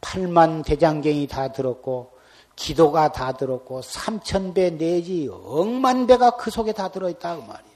팔만 0.00 0.62
대장경이 0.62 1.26
다 1.26 1.52
들었고 1.52 2.12
기도가 2.56 3.12
다 3.12 3.32
들었고 3.32 3.82
삼천 3.82 4.52
배 4.52 4.70
내지 4.70 5.28
억만 5.32 6.06
배가 6.06 6.36
그 6.36 6.50
속에 6.50 6.72
다 6.72 6.88
들어있다고 6.88 7.42
말이에요. 7.42 7.70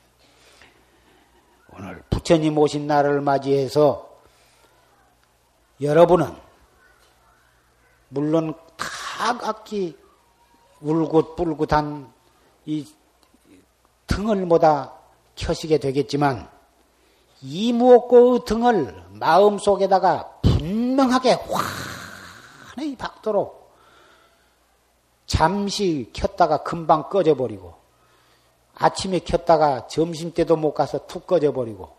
오늘 1.76 2.02
부처님 2.10 2.56
오신 2.58 2.86
날을 2.86 3.20
맞이해서 3.20 4.10
여러분은 5.80 6.36
물론 8.10 8.54
다 8.76 9.38
각기 9.38 9.96
울긋불긋한 10.80 12.12
이 12.66 12.86
등을 14.06 14.46
모다 14.46 14.92
켜시게 15.34 15.78
되겠지만 15.78 16.48
이 17.46 17.74
무엇고 17.74 18.46
등을 18.46 19.04
마음속에다가 19.10 20.30
분명하게 20.40 21.38
환히 22.74 22.96
박도록 22.96 23.70
잠시 25.26 26.08
켰다가 26.14 26.62
금방 26.62 27.10
꺼져버리고 27.10 27.74
아침에 28.74 29.18
켰다가 29.18 29.86
점심 29.88 30.32
때도 30.32 30.56
못 30.56 30.72
가서 30.72 31.06
툭 31.06 31.26
꺼져버리고 31.26 31.94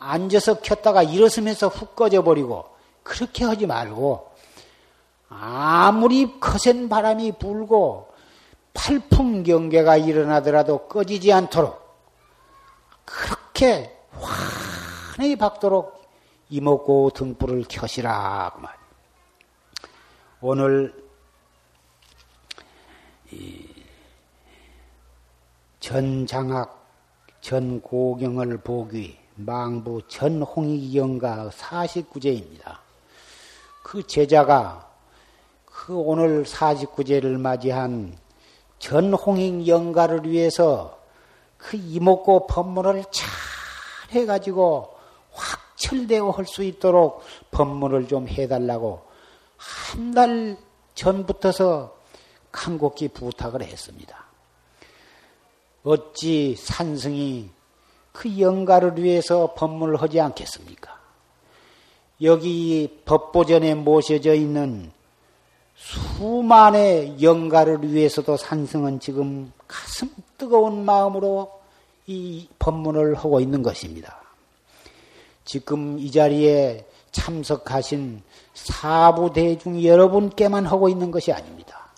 앉아서 0.00 0.60
켰다가 0.62 1.04
일어서면서 1.04 1.68
훅 1.68 1.94
꺼져버리고 1.94 2.66
그렇게 3.04 3.44
하지 3.44 3.66
말고 3.66 4.32
아무리 5.28 6.40
거센 6.40 6.88
바람이 6.88 7.38
불고 7.38 8.08
팔풍 8.74 9.44
경계가 9.44 9.96
일어나더라도 9.98 10.88
꺼지지 10.88 11.32
않도록 11.32 11.80
그렇게 13.04 13.96
환히 15.14 15.36
박도록 15.36 16.02
이목고 16.48 17.10
등불을 17.10 17.66
켜시라 17.68 18.50
그 18.54 18.60
말. 18.62 18.74
오늘 20.40 20.94
전장학 25.80 26.82
전고경을 27.42 28.62
보기 28.62 29.18
망부 29.34 30.08
전홍익 30.08 30.94
영가 30.94 31.50
49제입니다. 31.50 32.78
그 33.82 34.06
제자가 34.06 34.88
그 35.66 35.94
오늘 35.94 36.44
49제를 36.44 37.38
맞이한 37.38 38.16
전홍익 38.78 39.68
영가를 39.68 40.24
위해서 40.24 40.98
그 41.58 41.76
이목고 41.76 42.46
법문을 42.46 43.04
잘 43.10 43.28
해가지고 44.12 44.91
확철되어 45.32 46.30
할 46.30 46.46
수 46.46 46.62
있도록 46.62 47.22
법문을 47.50 48.08
좀 48.08 48.28
해달라고 48.28 49.02
한 49.56 50.14
달 50.14 50.56
전부터서 50.94 51.96
간곡히 52.50 53.08
부탁을 53.08 53.62
했습니다. 53.62 54.24
어찌 55.84 56.54
산승이 56.56 57.50
그 58.12 58.38
영가를 58.38 59.02
위해서 59.02 59.54
법문을 59.54 60.00
하지 60.02 60.20
않겠습니까? 60.20 61.00
여기 62.20 63.00
법보전에 63.04 63.74
모셔져 63.74 64.34
있는 64.34 64.92
수만의 65.74 67.22
영가를 67.22 67.82
위해서도 67.82 68.36
산승은 68.36 69.00
지금 69.00 69.52
가슴 69.66 70.08
뜨거운 70.38 70.84
마음으로 70.84 71.60
이 72.06 72.48
법문을 72.58 73.14
하고 73.16 73.40
있는 73.40 73.62
것입니다. 73.62 74.21
지금 75.44 75.98
이 75.98 76.10
자리에 76.10 76.86
참석하신 77.10 78.22
사부대중 78.54 79.82
여러분께만 79.82 80.66
하고 80.66 80.88
있는 80.88 81.10
것이 81.10 81.32
아닙니다. 81.32 81.92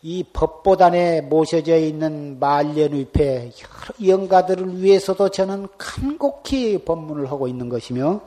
이 0.00 0.24
법보단에 0.32 1.22
모셔져 1.22 1.76
있는 1.76 2.38
말년위패 2.38 3.52
여러 4.00 4.12
영가들을 4.12 4.80
위해서도 4.80 5.28
저는 5.30 5.66
간곡히 5.76 6.84
법문을 6.84 7.30
하고 7.30 7.48
있는 7.48 7.68
것이며 7.68 8.20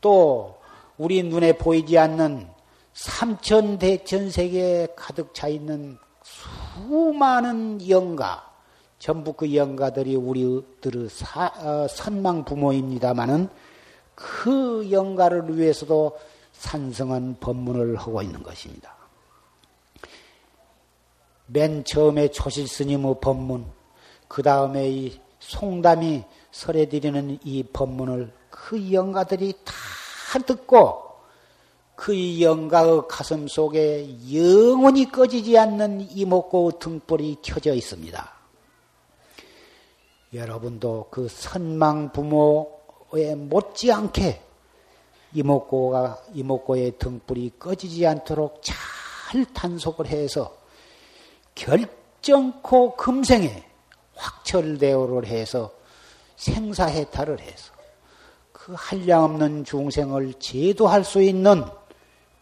또 0.00 0.56
우리 0.96 1.22
눈에 1.22 1.52
보이지 1.52 1.98
않는 1.98 2.48
삼천 2.94 3.78
대천 3.78 4.30
세계에 4.30 4.88
가득 4.96 5.34
차 5.34 5.46
있는 5.46 5.98
수많은 6.22 7.88
영가, 7.88 8.47
전부 8.98 9.32
그 9.32 9.54
영가들이 9.54 10.16
우리들의 10.16 11.08
사, 11.08 11.46
어, 11.46 11.86
선망 11.88 12.44
부모입니다마는 12.44 13.48
그 14.14 14.88
영가를 14.90 15.56
위해서도 15.56 16.18
산성한 16.52 17.36
법문을 17.38 17.96
하고 17.96 18.20
있는 18.20 18.42
것입니다. 18.42 18.96
맨 21.46 21.84
처음에 21.84 22.28
초실 22.28 22.66
스님의 22.66 23.16
법문, 23.20 23.64
그 24.26 24.42
다음에 24.42 24.90
이 24.90 25.20
송담이 25.38 26.24
설해 26.50 26.88
드리는 26.88 27.38
이 27.44 27.62
법문을 27.62 28.32
그 28.50 28.92
영가들이 28.92 29.54
다 29.64 30.38
듣고 30.40 31.08
그 31.94 32.40
영가의 32.40 33.02
가슴 33.08 33.48
속에 33.48 34.08
영원히 34.32 35.10
꺼지지 35.10 35.56
않는 35.56 36.08
이목고 36.10 36.78
등불이 36.78 37.38
켜져 37.42 37.72
있습니다. 37.74 38.37
여러분도 40.32 41.08
그 41.10 41.28
선망 41.28 42.12
부모에 42.12 43.34
못지않게 43.36 44.42
이목고가 45.34 46.22
이목고의 46.34 46.98
등불이 46.98 47.52
꺼지지 47.58 48.06
않도록 48.06 48.60
잘 48.62 49.44
단속을 49.52 50.06
해서 50.06 50.56
결정코 51.54 52.96
금생에 52.96 53.64
확철대오를 54.14 55.26
해서 55.26 55.72
생사해탈을 56.36 57.40
해서 57.40 57.72
그 58.52 58.74
한량없는 58.76 59.64
중생을 59.64 60.34
제도할 60.34 61.04
수 61.04 61.22
있는 61.22 61.64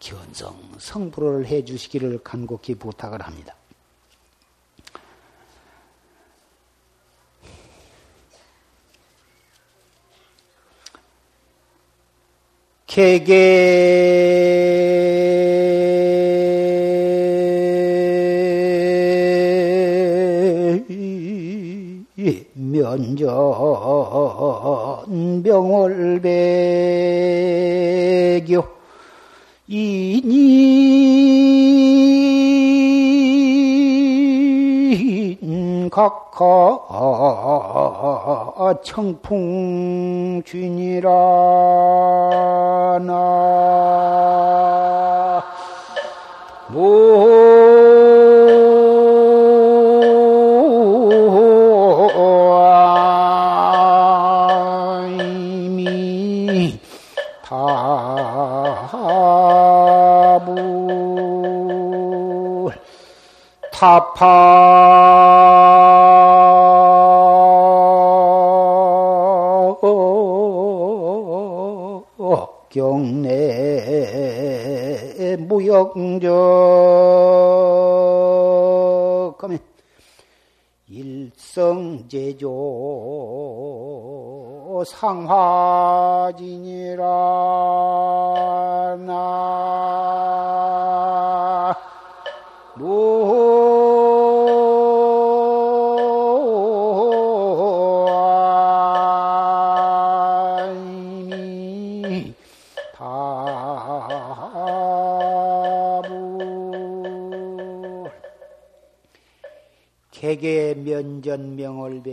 견성 0.01 0.57
성불을 0.79 1.47
해 1.47 1.65
주시기를 1.65 2.23
간곡히 2.23 2.75
부탁을 2.75 3.23
합니다. 3.23 3.55
개개 12.97 14.17
면전병을 25.05 26.21
배교. 28.43 28.65
이인 29.69 30.27
각하 35.91 36.79
청풍준이라 38.83 41.11
나. 43.03 43.47
타파 63.79 65.66
무역적. 75.47 75.97
하면 79.43 79.59
일성제조 80.89 82.47
상화진이라 84.87 87.05
나. 89.07 90.46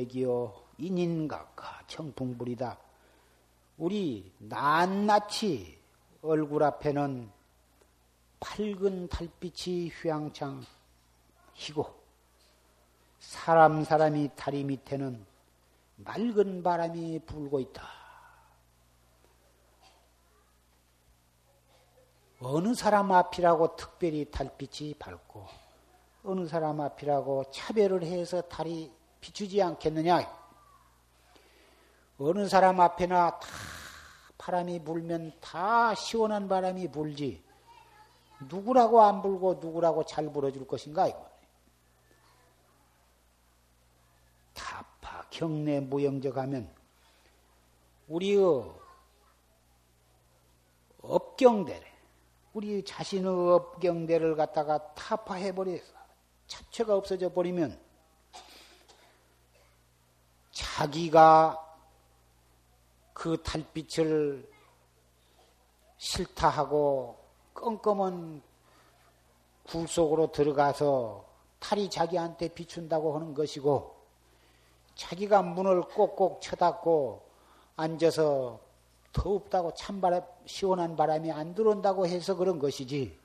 명월백이요 0.03 0.53
인인각하 0.77 1.85
청풍불이다. 1.87 2.77
우리 3.77 4.31
낱낱이 4.39 5.79
얼굴 6.21 6.63
앞에는 6.63 7.31
밝은 8.39 9.07
달빛이 9.07 9.89
휘황창 9.89 10.63
희고 11.53 12.03
사람 13.19 13.83
사람이 13.83 14.31
다리 14.35 14.63
밑에는 14.63 15.25
맑은 15.97 16.63
바람이 16.63 17.19
불고 17.25 17.59
있다. 17.59 17.87
어느 22.41 22.73
사람 22.73 23.11
앞이라고 23.11 23.77
특별히 23.77 24.29
달빛이 24.29 24.95
밝고 24.95 25.47
어느 26.25 26.45
사람 26.45 26.81
앞이라고 26.81 27.45
차별을 27.51 28.03
해서 28.03 28.41
달이 28.41 28.91
비추지 29.23 29.61
않겠느냐? 29.61 30.29
어느 32.19 32.47
사람 32.49 32.81
앞에나 32.81 33.39
다 33.39 33.47
바람이 34.37 34.83
불면 34.83 35.31
다 35.39 35.95
시원한 35.95 36.49
바람이 36.49 36.91
불지. 36.91 37.41
누구라고 38.49 39.01
안 39.01 39.21
불고 39.21 39.53
누구라고 39.53 40.03
잘 40.03 40.29
불어줄 40.29 40.67
것인가? 40.67 41.07
이거. 41.07 41.25
타파 44.53 45.29
경내 45.29 45.79
무영적하면 45.79 46.69
우리의 48.09 48.43
업경대래 51.01 51.85
우리 52.51 52.83
자신의 52.83 53.31
업경대를 53.31 54.35
갖다가 54.35 54.93
타파해 54.95 55.55
버려서 55.55 55.93
자체가 56.47 56.97
없어져 56.97 57.31
버리면 57.31 57.82
자기가 60.83 61.57
그 63.13 63.41
달빛을 63.41 64.45
싫다 65.95 66.49
하고 66.49 67.17
껌껌한 67.53 68.41
굴 69.65 69.87
속으로 69.87 70.33
들어가서 70.33 71.23
탈이 71.59 71.89
자기한테 71.89 72.49
비춘다고 72.49 73.15
하는 73.15 73.33
것이고 73.33 73.95
자기가 74.95 75.41
문을 75.41 75.83
꼭꼭 75.83 76.41
쳐닫고 76.41 77.29
앉아서 77.77 78.59
더웁다고 79.13 79.75
찬바람, 79.75 80.21
시원한 80.45 80.97
바람이 80.97 81.31
안 81.31 81.55
들어온다고 81.55 82.07
해서 82.07 82.35
그런 82.35 82.59
것이지. 82.59 83.17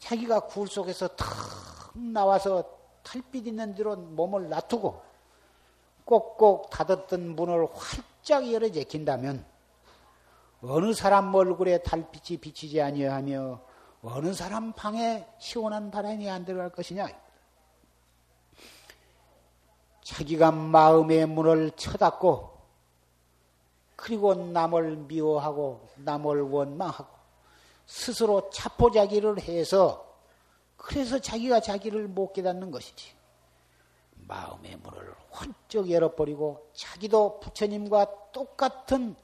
자기가 0.00 0.40
굴 0.40 0.66
속에서 0.66 1.06
턱 1.14 1.26
나와서 1.94 2.64
탈빛 3.04 3.46
있는 3.46 3.72
데로 3.76 3.94
몸을 3.94 4.48
놔두고 4.48 5.09
꼭꼭 6.10 6.70
닫았던 6.70 7.36
문을 7.36 7.68
활짝 7.72 8.52
열어 8.52 8.68
제킨다면 8.68 9.46
어느 10.60 10.92
사람 10.92 11.32
얼굴에 11.32 11.84
달빛이 11.84 12.38
비치지 12.38 12.82
아니하며 12.82 13.60
어느 14.02 14.34
사람 14.34 14.72
방에 14.72 15.24
시원한 15.38 15.92
바람이 15.92 16.28
안 16.28 16.44
들어갈 16.44 16.70
것이냐? 16.70 17.06
자기가 20.02 20.50
마음의 20.50 21.26
문을 21.26 21.70
쳐닫고 21.76 22.58
그리고 23.94 24.34
남을 24.34 24.96
미워하고 24.96 25.88
남을 25.98 26.40
원망하고 26.40 27.06
스스로 27.86 28.50
차포자기를 28.50 29.40
해서 29.42 30.04
그래서 30.76 31.20
자기가 31.20 31.60
자기를 31.60 32.08
못 32.08 32.32
깨닫는 32.32 32.72
것이지. 32.72 33.19
마음의 34.30 34.76
문을 34.76 35.14
훌쩍 35.32 35.90
열어버리고 35.90 36.70
자기도 36.72 37.40
부처님과 37.40 38.30
똑같은 38.32 39.16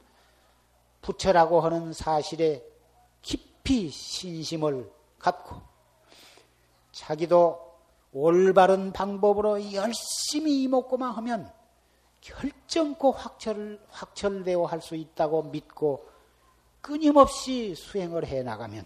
부처라고 1.01 1.61
하는 1.61 1.93
사실에 1.93 2.65
깊이 3.23 3.89
신심을 3.89 4.91
갖고 5.21 5.61
자기도 6.91 7.79
올바른 8.13 8.93
방법으로 8.93 9.73
열심히 9.73 10.65
이목구만 10.65 11.13
하면 11.13 11.53
결정코 12.21 13.13
확철, 13.13 13.81
확철되어 13.91 14.65
할 14.65 14.81
수 14.81 14.97
있다고 14.97 15.45
믿고 15.45 16.09
끊임없이 16.81 17.75
수행을 17.77 18.27
해 18.27 18.43
나가면 18.43 18.85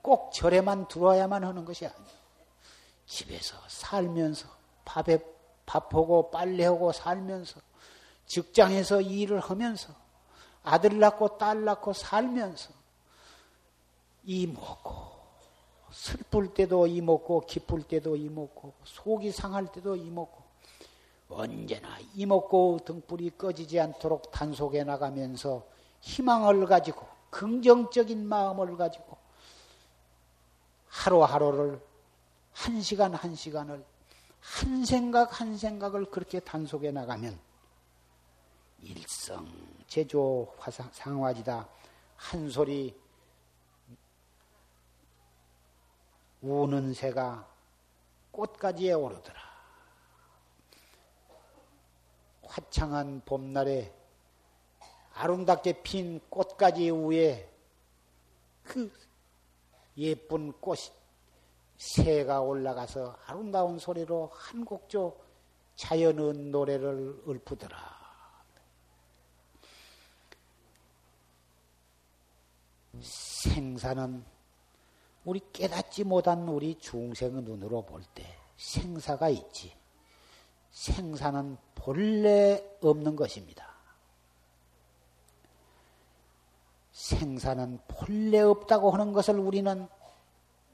꼭 0.00 0.32
절에만 0.32 0.88
들어와야만 0.88 1.44
하는 1.44 1.64
것이 1.66 1.86
아니에요. 1.86 2.20
집에서 3.06 3.56
살면서 3.68 4.59
밥에 4.90 5.20
밥하고 5.66 6.30
빨래하고 6.30 6.90
살면서 6.90 7.60
직장에서 8.26 9.00
일을 9.00 9.38
하면서 9.38 9.94
아들 10.64 10.98
낳고 10.98 11.38
딸 11.38 11.64
낳고 11.64 11.92
살면서 11.92 12.70
이 14.24 14.48
먹고 14.48 15.10
슬플 15.92 16.54
때도 16.54 16.88
이 16.88 17.00
먹고 17.00 17.42
기쁠 17.42 17.84
때도 17.84 18.16
이 18.16 18.28
먹고 18.28 18.74
속이 18.84 19.30
상할 19.30 19.70
때도 19.70 19.94
이 19.94 20.10
먹고 20.10 20.42
언제나 21.28 21.96
이 22.14 22.26
먹고 22.26 22.80
등불이 22.84 23.30
꺼지지 23.38 23.78
않도록 23.78 24.32
단속해 24.32 24.82
나가면서 24.82 25.64
희망을 26.00 26.66
가지고 26.66 27.06
긍정적인 27.30 28.26
마음을 28.26 28.76
가지고 28.76 29.16
하루하루를 30.88 31.80
한 32.52 32.82
시간 32.82 33.14
한 33.14 33.36
시간을 33.36 33.84
한 34.40 34.84
생각 34.84 35.40
한 35.40 35.56
생각을 35.56 36.10
그렇게 36.10 36.40
단속해 36.40 36.90
나가면 36.90 37.38
일성 38.82 39.46
제조 39.86 40.54
화상 40.58 40.90
상화지다 40.92 41.68
한 42.16 42.50
소리 42.50 42.98
우는 46.40 46.94
새가 46.94 47.46
꽃가지에 48.30 48.92
오르더라. 48.92 49.40
화창한 52.42 53.22
봄날에 53.24 53.94
아름답게 55.14 55.82
핀 55.82 56.20
꽃가지 56.30 56.90
위에 56.90 57.48
그 58.64 58.92
예쁜 59.96 60.52
꽃이 60.52 60.80
새가 61.80 62.42
올라가서 62.42 63.16
아름다운 63.24 63.78
소리로 63.78 64.30
한 64.34 64.66
곡조 64.66 65.18
자연의 65.76 66.34
노래를 66.50 67.22
읊으더라. 67.26 67.78
생사는 73.00 74.22
우리 75.24 75.40
깨닫지 75.54 76.04
못한 76.04 76.46
우리 76.48 76.78
중생의 76.78 77.42
눈으로 77.44 77.86
볼 77.86 78.04
때 78.14 78.26
생사가 78.58 79.30
있지. 79.30 79.74
생사는 80.72 81.56
본래 81.74 82.62
없는 82.82 83.16
것입니다. 83.16 83.70
생사는 86.92 87.80
본래 87.88 88.40
없다고 88.40 88.90
하는 88.90 89.14
것을 89.14 89.38
우리는 89.38 89.88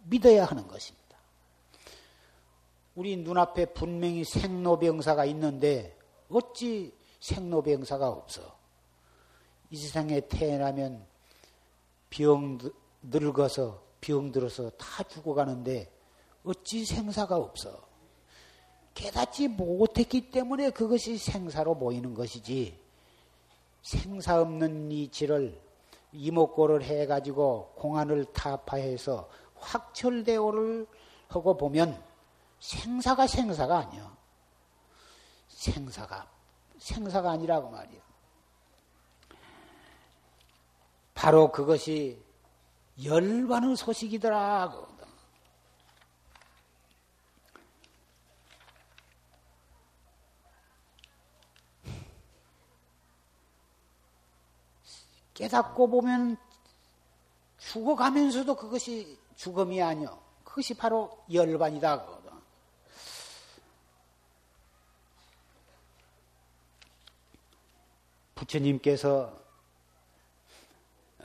믿어야 0.09 0.45
하는 0.45 0.67
것입니다. 0.67 1.07
우리 2.95 3.17
눈앞에 3.17 3.67
분명히 3.67 4.25
생로병사가 4.25 5.25
있는데 5.27 5.97
어찌 6.31 6.93
생로병사가 7.21 8.09
없어? 8.09 8.57
이 9.71 9.77
세상에 9.77 10.21
태어나면 10.21 11.05
병 12.09 12.59
늙어서 13.03 13.83
병 14.01 14.33
들어서 14.33 14.71
다 14.71 15.03
죽어가는데 15.03 15.93
어찌 16.45 16.85
생사가 16.85 17.37
없어? 17.37 17.87
깨닫지 18.95 19.49
못했기 19.49 20.31
때문에 20.31 20.71
그것이 20.71 21.19
생사로 21.19 21.79
보이는 21.79 22.15
것이지 22.15 22.79
생사 23.83 24.41
없는 24.41 24.91
이치를 24.91 25.61
이목고를 26.13 26.83
해가지고 26.83 27.73
공안을 27.77 28.25
타파해서 28.33 29.29
확철대오를 29.59 30.87
하고 31.29 31.57
보면 31.57 32.03
생사가 32.61 33.27
생사가 33.27 33.79
아니야. 33.79 34.17
생사가 35.49 36.29
생사가 36.79 37.31
아니라고 37.31 37.71
말이요. 37.71 38.01
바로 41.15 41.51
그것이 41.51 42.23
열반의 43.03 43.77
소식이더라. 43.77 44.97
깨닫고 55.35 55.89
보면 55.89 56.39
죽어가면서도 57.59 58.55
그것이 58.55 59.19
죽음이 59.37 59.81
아니요. 59.83 60.21
그것이 60.45 60.75
바로 60.75 61.25
열반이다. 61.31 62.17
부처님께서 68.37 69.43
어, 71.19 71.25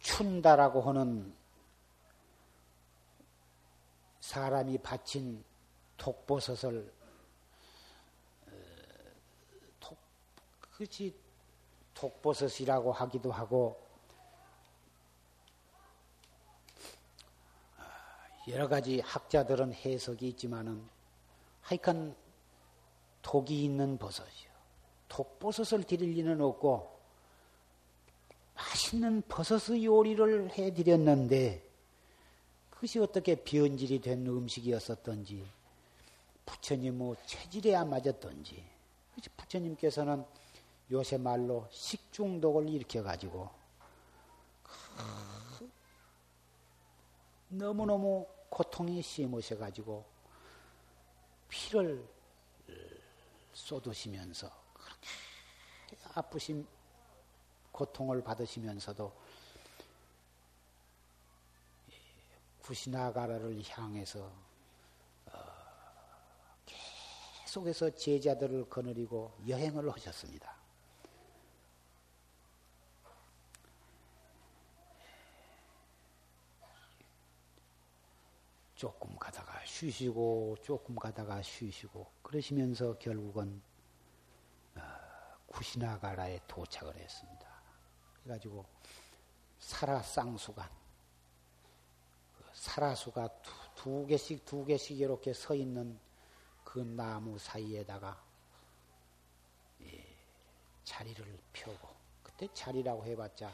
춘다라고 0.00 0.80
하는 0.82 1.34
사람이 4.20 4.78
바친 4.78 5.44
독보섯을 5.96 6.92
어, 8.46 8.50
독, 9.78 9.98
그것이 10.60 11.14
독보섯이라고 11.94 12.92
하기도 12.92 13.30
하고 13.30 13.85
여러 18.48 18.68
가지 18.68 19.00
학자들은 19.00 19.74
해석이 19.74 20.28
있지만은 20.28 20.82
하여간 21.62 22.14
독이 23.22 23.64
있는 23.64 23.98
버섯이요. 23.98 24.50
독버섯을 25.08 25.84
드릴 25.84 26.12
리는 26.12 26.40
없고 26.40 26.96
맛있는 28.54 29.22
버섯의 29.28 29.84
요리를 29.84 30.50
해드렸는데 30.52 31.66
그것이 32.70 32.98
어떻게 33.00 33.34
변질이 33.34 34.00
된 34.00 34.26
음식이었었던지 34.26 35.44
부처님 36.44 36.98
뭐 36.98 37.16
체질에 37.26 37.74
안 37.74 37.90
맞았던지 37.90 38.62
부처님께서는 39.36 40.24
요새 40.90 41.18
말로 41.18 41.66
식중독을 41.70 42.68
일으켜 42.68 43.02
가지고 43.02 43.50
너무너무 47.48 48.26
고통이 48.50 49.02
심으셔 49.02 49.56
가지고 49.58 50.04
피를 51.48 52.06
쏟으시면서 53.52 54.50
그렇게 54.74 55.08
아프신 56.14 56.66
고통을 57.72 58.22
받으시면서도 58.22 59.12
구시나가라를 62.60 63.62
향해서 63.68 64.32
어, 65.26 65.38
계속해서 67.44 67.90
제자들을 67.90 68.68
거느리고 68.68 69.32
여행을 69.46 69.90
하셨습니다. 69.92 70.55
조금 78.76 79.16
가다가 79.16 79.64
쉬시고 79.64 80.58
조금 80.62 80.94
가다가 80.96 81.40
쉬시고 81.40 82.06
그러시면서 82.22 82.98
결국은 82.98 83.62
어, 84.74 84.80
구시나가라에 85.46 86.40
도착을 86.46 86.94
했습니다. 86.94 87.46
그래가지고 88.22 88.66
사라쌍수간 89.58 90.68
그 92.36 92.44
사라수가 92.52 93.28
두, 93.42 93.52
두, 93.74 94.06
개씩 94.06 94.44
두 94.44 94.64
개씩 94.66 95.00
이렇게 95.00 95.32
서 95.32 95.54
있는 95.54 95.98
그 96.62 96.80
나무 96.80 97.38
사이에다가 97.38 98.22
예, 99.80 100.04
자리를 100.84 101.38
펴고 101.54 101.88
그때 102.22 102.46
자리라고 102.52 103.06
해봤자 103.06 103.50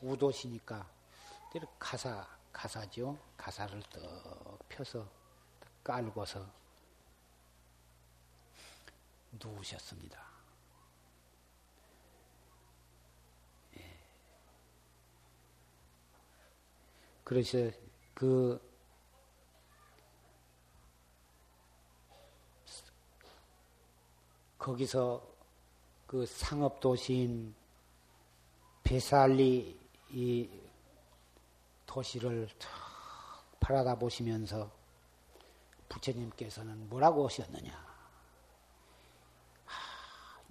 우도시니까 0.00 0.88
가사 1.78 2.26
가사죠. 2.52 3.18
가사를 3.36 3.82
떡 3.90 4.68
펴서 4.68 5.08
깔고서 5.82 6.46
누우셨습니다. 9.32 10.22
예. 13.78 13.98
그래서 17.24 17.70
그 18.14 18.60
거기서 24.58 25.26
그 26.06 26.24
상업 26.26 26.78
도시인 26.78 27.52
베살리 28.84 29.80
이 30.10 30.61
도시를 31.92 32.48
탁 32.58 32.70
바라다 33.60 33.96
보시면서 33.96 34.70
부처님께서는 35.90 36.88
뭐라고 36.88 37.26
하셨느냐? 37.26 37.92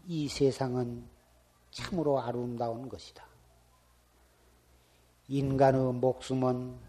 이 0.05 0.27
세상은 0.27 1.09
참으로 1.71 2.19
아름다운 2.19 2.87
것이다. 2.87 3.25
인간의 5.29 5.93
목숨은 5.93 6.79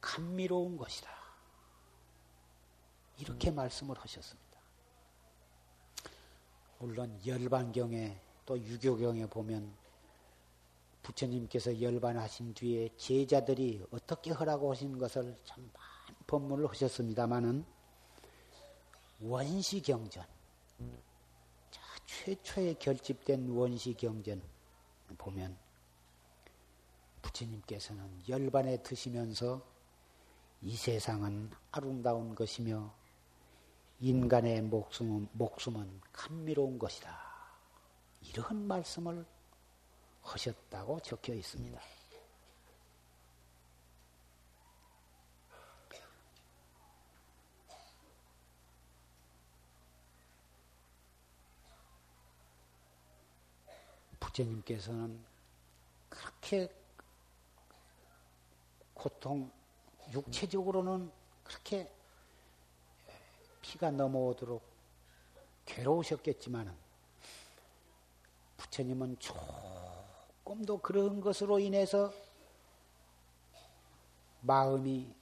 감미로운 0.00 0.76
것이다. 0.76 1.10
이렇게 3.18 3.50
말씀을 3.50 3.98
하셨습니다. 3.98 4.60
물론 6.78 7.18
열반경에 7.26 8.20
또 8.44 8.56
유교경에 8.56 9.26
보면 9.26 9.85
부처님께서 11.06 11.80
열반하신 11.80 12.54
뒤에 12.54 12.88
제자들이 12.96 13.86
어떻게 13.92 14.32
하라고 14.32 14.72
하신 14.72 14.98
것을 14.98 15.38
참 15.44 15.70
많은 15.72 16.20
법문을 16.26 16.68
하셨습니다마는 16.70 17.64
원시경전, 19.20 20.24
자, 21.70 21.80
최초에 22.06 22.74
결집된 22.74 23.48
원시경전 23.48 24.42
보면 25.16 25.56
부처님께서는 27.22 28.22
열반에 28.28 28.82
드시면서 28.82 29.64
이 30.60 30.74
세상은 30.74 31.50
아름다운 31.70 32.34
것이며 32.34 32.92
인간의 34.00 34.62
목숨은, 34.62 35.28
목숨은 35.32 36.00
감미로운 36.12 36.78
것이다. 36.80 37.16
이런 38.22 38.66
말씀을 38.66 39.24
하셨다고 40.26 41.00
적혀 41.00 41.34
있습니다. 41.34 41.80
부처님께서는 54.36 55.24
그렇게 56.08 56.68
고통, 58.92 59.50
육체적으로는 60.10 61.10
그렇게 61.44 61.90
피가 63.62 63.90
넘어오도록 63.90 64.62
괴로우셨겠지만 65.64 66.76
부처님은 68.56 69.18
조금도 70.46 70.78
그런 70.78 71.20
것으로 71.20 71.58
인해서 71.58 72.12
마음이 74.42 75.12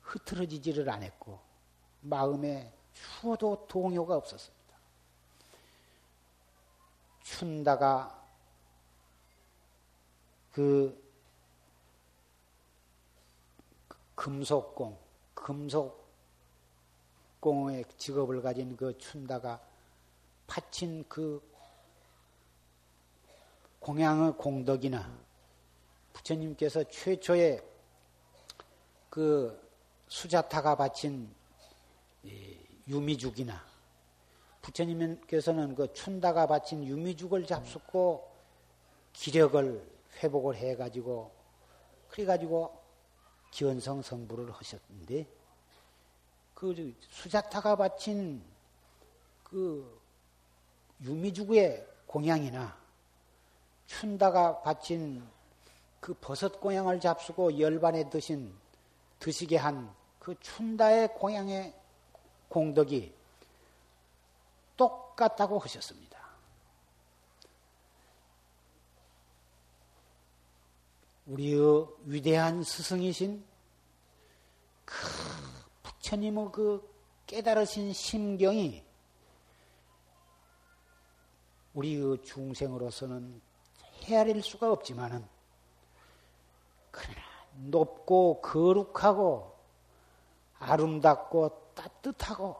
흐트러지지를 0.00 0.88
않았고 0.88 1.38
마음에 2.00 2.72
추워도 2.94 3.66
동요가 3.68 4.16
없었습니다. 4.16 4.56
춘다가 7.22 8.26
그 10.52 11.06
금속공, 14.14 14.98
금속공의 15.34 15.98
직업을 17.98 18.40
가진 18.40 18.74
그 18.74 18.96
춘다가 18.96 19.60
바친 20.46 21.04
그 21.08 21.46
공양의 23.88 24.34
공덕이나 24.36 25.10
부처님께서 26.12 26.84
최초에 26.90 27.58
그 29.08 29.58
수자타가 30.08 30.76
바친 30.76 31.34
유미죽이나 32.86 33.64
부처님께서는 34.60 35.74
그 35.74 35.90
춘다가 35.94 36.46
바친 36.46 36.84
유미죽을 36.84 37.46
잡숫고 37.46 38.30
기력을 39.14 39.90
회복을 40.22 40.56
해가지고 40.56 41.32
그래가지고 42.10 42.78
기원성 43.52 44.02
성부를 44.02 44.50
하셨는데 44.50 45.26
그 46.52 46.94
수자타가 47.08 47.76
바친 47.76 48.44
그 49.42 49.98
유미주구의 51.00 51.86
공양이나 52.04 52.87
춘다가 53.88 54.62
바친 54.62 55.26
그 55.98 56.14
버섯 56.14 56.60
공양을 56.60 57.00
잡수고 57.00 57.58
열반에 57.58 58.08
드신 58.08 58.54
드시게 59.18 59.56
한 59.56 59.98
그 60.28 60.38
춘다의 60.40 61.14
공양의 61.14 61.74
공덕이 62.50 63.14
똑같다고 64.76 65.58
하셨습니다. 65.58 66.18
우리의 71.28 71.86
위대한 72.04 72.62
스승이신 72.62 73.42
그 74.84 74.94
부처님의 75.82 76.48
그 76.52 76.94
깨달으신 77.26 77.94
심경이 77.94 78.84
우리의 81.72 82.22
중생으로서는 82.22 83.40
헤아릴 84.08 84.42
수가 84.42 84.72
없지만은 84.72 85.24
그러나 86.90 87.20
높고 87.54 88.40
거룩하고 88.40 89.56
아름답고 90.58 91.72
따뜻하고 91.74 92.56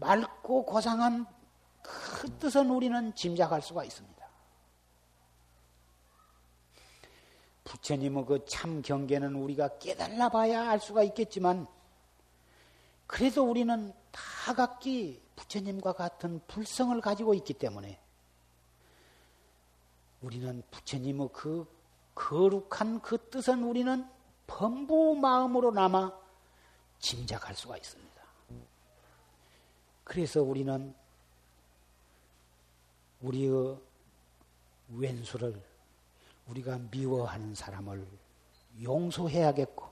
맑고 0.00 0.66
고상한 0.66 1.26
그 1.82 2.28
뜻은 2.38 2.70
우리는 2.70 3.14
짐작할 3.14 3.62
수가 3.62 3.84
있습니다. 3.84 4.20
부처님의 7.64 8.26
그 8.26 8.44
참 8.46 8.82
경계는 8.82 9.34
우리가 9.34 9.78
깨달아 9.78 10.28
봐야 10.28 10.68
알 10.70 10.80
수가 10.80 11.02
있겠지만, 11.04 11.68
그래도 13.06 13.48
우리는 13.48 13.92
다 14.10 14.54
각기 14.54 15.22
부처님과 15.36 15.92
같은 15.92 16.40
불성을 16.48 17.00
가지고 17.00 17.34
있기 17.34 17.54
때문에, 17.54 18.00
우리는 20.20 20.62
부처님의 20.70 21.30
그 21.32 21.66
거룩한 22.14 23.00
그 23.00 23.30
뜻은 23.30 23.62
우리는 23.62 24.06
범부 24.46 25.16
마음으로 25.16 25.70
남아 25.70 26.18
짐작할 26.98 27.54
수가 27.54 27.76
있습니다. 27.76 28.10
그래서 30.04 30.42
우리는 30.42 30.94
우리의 33.20 33.78
왼수를 34.96 35.62
우리가 36.48 36.78
미워하는 36.90 37.54
사람을 37.54 38.06
용서해야겠고, 38.82 39.88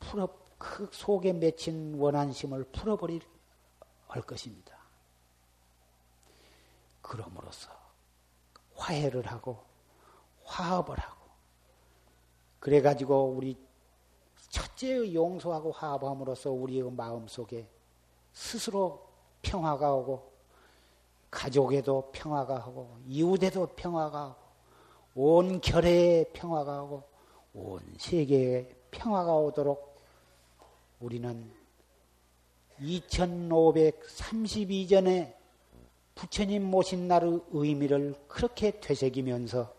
풀어, 0.00 0.28
그 0.58 0.88
속에 0.92 1.32
맺힌 1.32 1.94
원한심을 1.94 2.64
풀어버릴 2.64 3.22
것입니다. 4.26 4.73
그럼으로써 7.04 7.70
화해를 8.74 9.26
하고 9.26 9.62
화합을 10.44 10.98
하고 10.98 11.20
그래 12.58 12.80
가지고 12.80 13.26
우리 13.26 13.62
첫째의 14.48 15.14
용서하고 15.14 15.70
화합함으로써 15.72 16.50
우리의 16.50 16.90
마음 16.90 17.28
속에 17.28 17.68
스스로 18.32 19.06
평화가 19.42 19.92
오고 19.94 20.32
가족에도 21.30 22.10
평화가 22.12 22.56
하고 22.56 22.96
이웃에도 23.06 23.66
평화가 23.76 24.20
하고 24.20 24.42
온 25.14 25.60
결의에 25.60 26.24
평화가 26.32 26.74
하고 26.74 27.04
온 27.52 27.80
세계에 27.98 28.74
평화가 28.90 29.36
오도록 29.36 30.00
우리는 31.00 31.52
2532전에 32.80 35.43
부처님 36.14 36.62
모신 36.62 37.08
날의 37.08 37.40
의미를 37.50 38.14
그렇게 38.28 38.78
되새기면서 38.80 39.74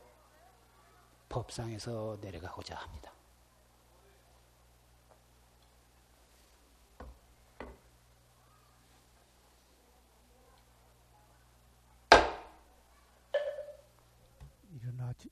법상에서 1.29 2.17
내려가고자 2.21 2.75
합니다. 2.75 3.11
일어나지 14.73 15.29